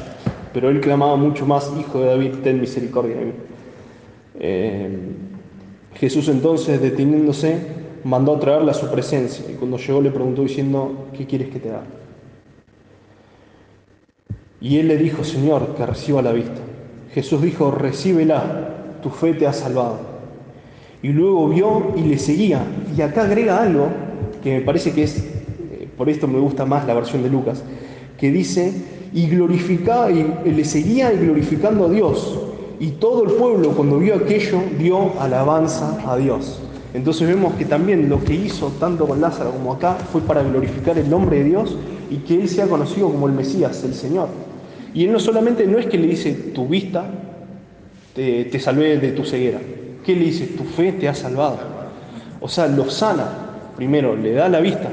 Pero 0.53 0.69
él 0.69 0.81
clamaba 0.81 1.17
mucho 1.17 1.47
más, 1.47 1.73
hijo 1.79 2.01
de 2.01 2.07
David, 2.07 2.31
ten 2.43 2.61
misericordia 2.61 3.17
de 3.17 3.25
mí. 3.25 3.33
Eh, 4.41 4.99
Jesús 5.95 6.29
entonces, 6.29 6.81
deteniéndose, 6.81 7.59
mandó 8.05 8.37
a 8.37 8.41
traerle 8.41 8.71
a 8.71 8.75
su 8.75 8.91
presencia. 8.91 9.45
Y 9.51 9.55
cuando 9.55 9.77
llegó 9.77 10.01
le 10.01 10.11
preguntó 10.11 10.43
diciendo, 10.43 11.07
¿qué 11.17 11.27
quieres 11.27 11.49
que 11.49 11.59
te 11.59 11.71
haga? 11.71 11.85
Y 14.61 14.79
él 14.79 14.89
le 14.89 14.99
dijo, 14.99 15.25
Señor, 15.25 15.75
que 15.75 15.87
reciba 15.87 16.21
la 16.21 16.33
vista. 16.33 16.61
Jesús 17.13 17.43
dijo, 17.43 17.71
recíbela, 17.71 18.99
tu 19.03 19.11
fe 19.11 19.33
te 19.33 19.47
ha 19.47 19.53
salvado. 19.53 19.99
Y 21.03 21.09
luego 21.09 21.49
vio 21.49 21.95
y 21.97 22.03
le 22.03 22.19
seguía. 22.19 22.63
Y 22.97 23.01
acá 23.01 23.23
agrega 23.23 23.63
algo 23.63 23.89
que 24.43 24.59
me 24.59 24.61
parece 24.61 24.93
que 24.93 25.05
es, 25.05 25.19
eh, 25.19 25.89
por 25.97 26.09
esto 26.11 26.29
me 26.29 26.39
gusta 26.39 26.67
más 26.67 26.87
la 26.87 26.95
versión 26.95 27.23
de 27.23 27.31
Lucas, 27.31 27.63
que 28.19 28.31
dice, 28.31 28.73
y 29.13 29.29
glorificaba, 29.29 30.11
y 30.11 30.25
le 30.45 30.65
seguía 30.65 31.13
y 31.13 31.19
glorificando 31.19 31.87
a 31.87 31.89
Dios. 31.89 32.39
Y 32.79 32.93
todo 32.93 33.25
el 33.25 33.33
pueblo 33.33 33.71
cuando 33.73 33.99
vio 33.99 34.15
aquello 34.15 34.61
dio 34.79 35.19
alabanza 35.21 35.99
a 36.07 36.17
Dios. 36.17 36.61
Entonces 36.93 37.29
vemos 37.29 37.55
que 37.55 37.65
también 37.65 38.09
lo 38.09 38.23
que 38.25 38.35
hizo 38.35 38.73
tanto 38.81 39.07
con 39.07 39.21
Lázaro 39.21 39.53
como 39.53 39.73
acá 39.73 39.95
fue 39.95 40.21
para 40.23 40.43
glorificar 40.43 40.99
el 40.99 41.09
nombre 41.09 41.39
de 41.39 41.45
Dios 41.45 41.77
y 42.11 42.17
que 42.17 42.41
Él 42.41 42.49
sea 42.49 42.67
conocido 42.67 43.11
como 43.11 43.29
el 43.29 43.33
Mesías, 43.33 43.85
el 43.85 43.95
Señor. 43.95 44.29
Y 44.93 45.05
Él 45.05 45.13
no 45.13 45.21
solamente 45.21 45.67
no 45.67 45.79
es 45.79 45.87
que 45.87 45.99
le 45.99 46.09
dice 46.09 46.33
tu 46.33 46.67
vista, 46.67 47.05
te, 48.15 48.47
te 48.47 48.59
salvé 48.59 48.99
de 48.99 49.13
tu 49.13 49.25
ceguera. 49.25 49.61
¿Qué 50.05 50.17
le 50.17 50.25
dice? 50.25 50.47
Tu 50.47 50.65
fe 50.65 50.93
te 50.93 51.09
ha 51.09 51.15
salvado. 51.15 51.59
O 52.41 52.49
sea, 52.49 52.67
lo 52.67 52.91
sana. 52.91 53.29
Primero, 53.77 54.17
le 54.17 54.33
da 54.33 54.49
la 54.49 54.61
vista. 54.61 54.91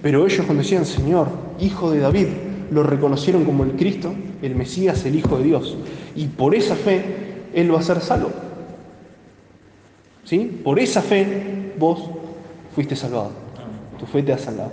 Pero 0.00 0.24
ellos 0.26 0.46
cuando 0.46 0.62
decían, 0.62 0.86
Señor, 0.86 1.28
Hijo 1.60 1.90
de 1.90 1.98
David, 1.98 2.28
lo 2.70 2.82
reconocieron 2.82 3.44
como 3.44 3.64
el 3.64 3.72
Cristo, 3.72 4.14
el 4.42 4.54
Mesías, 4.54 5.04
el 5.04 5.16
Hijo 5.16 5.38
de 5.38 5.44
Dios. 5.44 5.76
Y 6.14 6.26
por 6.26 6.54
esa 6.54 6.76
fe, 6.76 7.02
Él 7.52 7.74
va 7.74 7.80
a 7.80 7.82
ser 7.82 8.00
salvo. 8.00 8.30
¿Sí? 10.28 10.60
Por 10.62 10.78
esa 10.78 11.00
fe, 11.00 11.72
vos 11.78 12.02
fuiste 12.74 12.94
salvado. 12.94 13.30
Tu 13.98 14.04
fe 14.04 14.22
te 14.22 14.34
ha 14.34 14.36
salvado. 14.36 14.72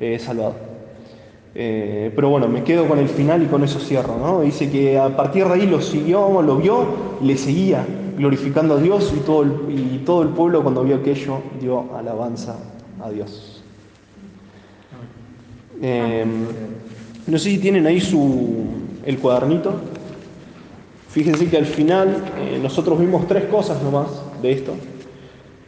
Eh, 0.00 0.18
salvado. 0.18 0.56
Eh, 1.54 2.10
pero 2.12 2.30
bueno, 2.30 2.48
me 2.48 2.64
quedo 2.64 2.88
con 2.88 2.98
el 2.98 3.08
final 3.08 3.44
y 3.44 3.46
con 3.46 3.62
eso 3.62 3.78
cierro. 3.78 4.16
¿no? 4.18 4.40
Dice 4.40 4.68
que 4.68 4.98
a 4.98 5.16
partir 5.16 5.46
de 5.46 5.54
ahí 5.54 5.66
lo 5.68 5.80
siguió, 5.80 6.42
lo 6.42 6.56
vio, 6.56 6.84
le 7.22 7.36
seguía 7.36 7.86
glorificando 8.18 8.74
a 8.74 8.80
Dios 8.80 9.14
y 9.16 9.20
todo, 9.20 9.44
el, 9.44 9.52
y 9.68 9.98
todo 10.04 10.22
el 10.22 10.30
pueblo 10.30 10.64
cuando 10.64 10.82
vio 10.82 10.96
aquello 10.96 11.42
dio 11.60 11.94
alabanza 11.96 12.56
a 13.00 13.08
Dios. 13.10 13.62
Eh, 15.80 16.24
no 17.28 17.38
sé 17.38 17.50
si 17.50 17.58
tienen 17.58 17.86
ahí 17.86 18.00
su, 18.00 18.64
el 19.04 19.18
cuadernito. 19.20 19.74
Fíjense 21.10 21.48
que 21.48 21.56
al 21.56 21.66
final 21.66 22.24
eh, 22.36 22.58
nosotros 22.60 22.98
vimos 22.98 23.28
tres 23.28 23.44
cosas 23.44 23.80
nomás 23.80 24.25
de 24.46 24.52
esto. 24.52 24.72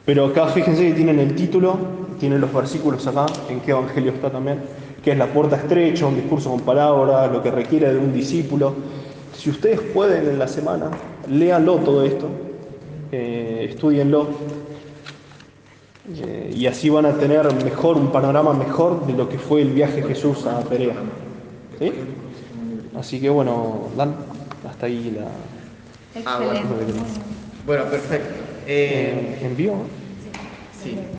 Pero 0.04 0.26
acá 0.26 0.46
fíjense 0.46 0.88
que 0.88 0.94
tienen 0.94 1.18
el 1.18 1.34
título, 1.34 1.76
tienen 2.18 2.40
los 2.40 2.52
versículos 2.52 3.06
acá, 3.06 3.26
en 3.50 3.60
qué 3.60 3.72
evangelio 3.72 4.12
está 4.12 4.30
también, 4.30 4.60
que 5.02 5.12
es 5.12 5.18
la 5.18 5.26
puerta 5.26 5.56
estrecha, 5.56 6.06
un 6.06 6.16
discurso 6.16 6.50
con 6.50 6.60
palabras, 6.60 7.30
lo 7.30 7.42
que 7.42 7.50
requiere 7.50 7.92
de 7.92 7.98
un 7.98 8.12
discípulo. 8.12 8.74
Si 9.36 9.50
ustedes 9.50 9.80
pueden 9.80 10.26
en 10.28 10.38
la 10.38 10.48
semana, 10.48 10.90
léanlo 11.28 11.76
todo 11.76 12.04
esto, 12.04 12.26
eh, 13.12 13.66
estudienlo, 13.68 14.28
eh, 16.16 16.54
y 16.56 16.66
así 16.66 16.88
van 16.88 17.04
a 17.04 17.12
tener 17.12 17.52
mejor, 17.62 17.96
un 17.96 18.10
panorama 18.10 18.54
mejor 18.54 19.06
de 19.06 19.12
lo 19.12 19.28
que 19.28 19.38
fue 19.38 19.60
el 19.60 19.72
viaje 19.72 20.00
de 20.00 20.08
Jesús 20.08 20.46
a 20.46 20.60
Perea. 20.60 20.94
¿Sí? 21.78 21.92
Así 22.98 23.20
que 23.20 23.28
bueno, 23.28 23.88
Dan, 23.96 24.16
hasta 24.68 24.86
ahí 24.86 25.14
la... 25.14 25.28
Ah, 26.24 26.40
bueno. 26.42 26.60
bueno, 27.66 27.84
perfecto. 27.84 28.47
Eh, 28.70 29.38
¿Envío? 29.40 29.88
Sí. 30.70 31.08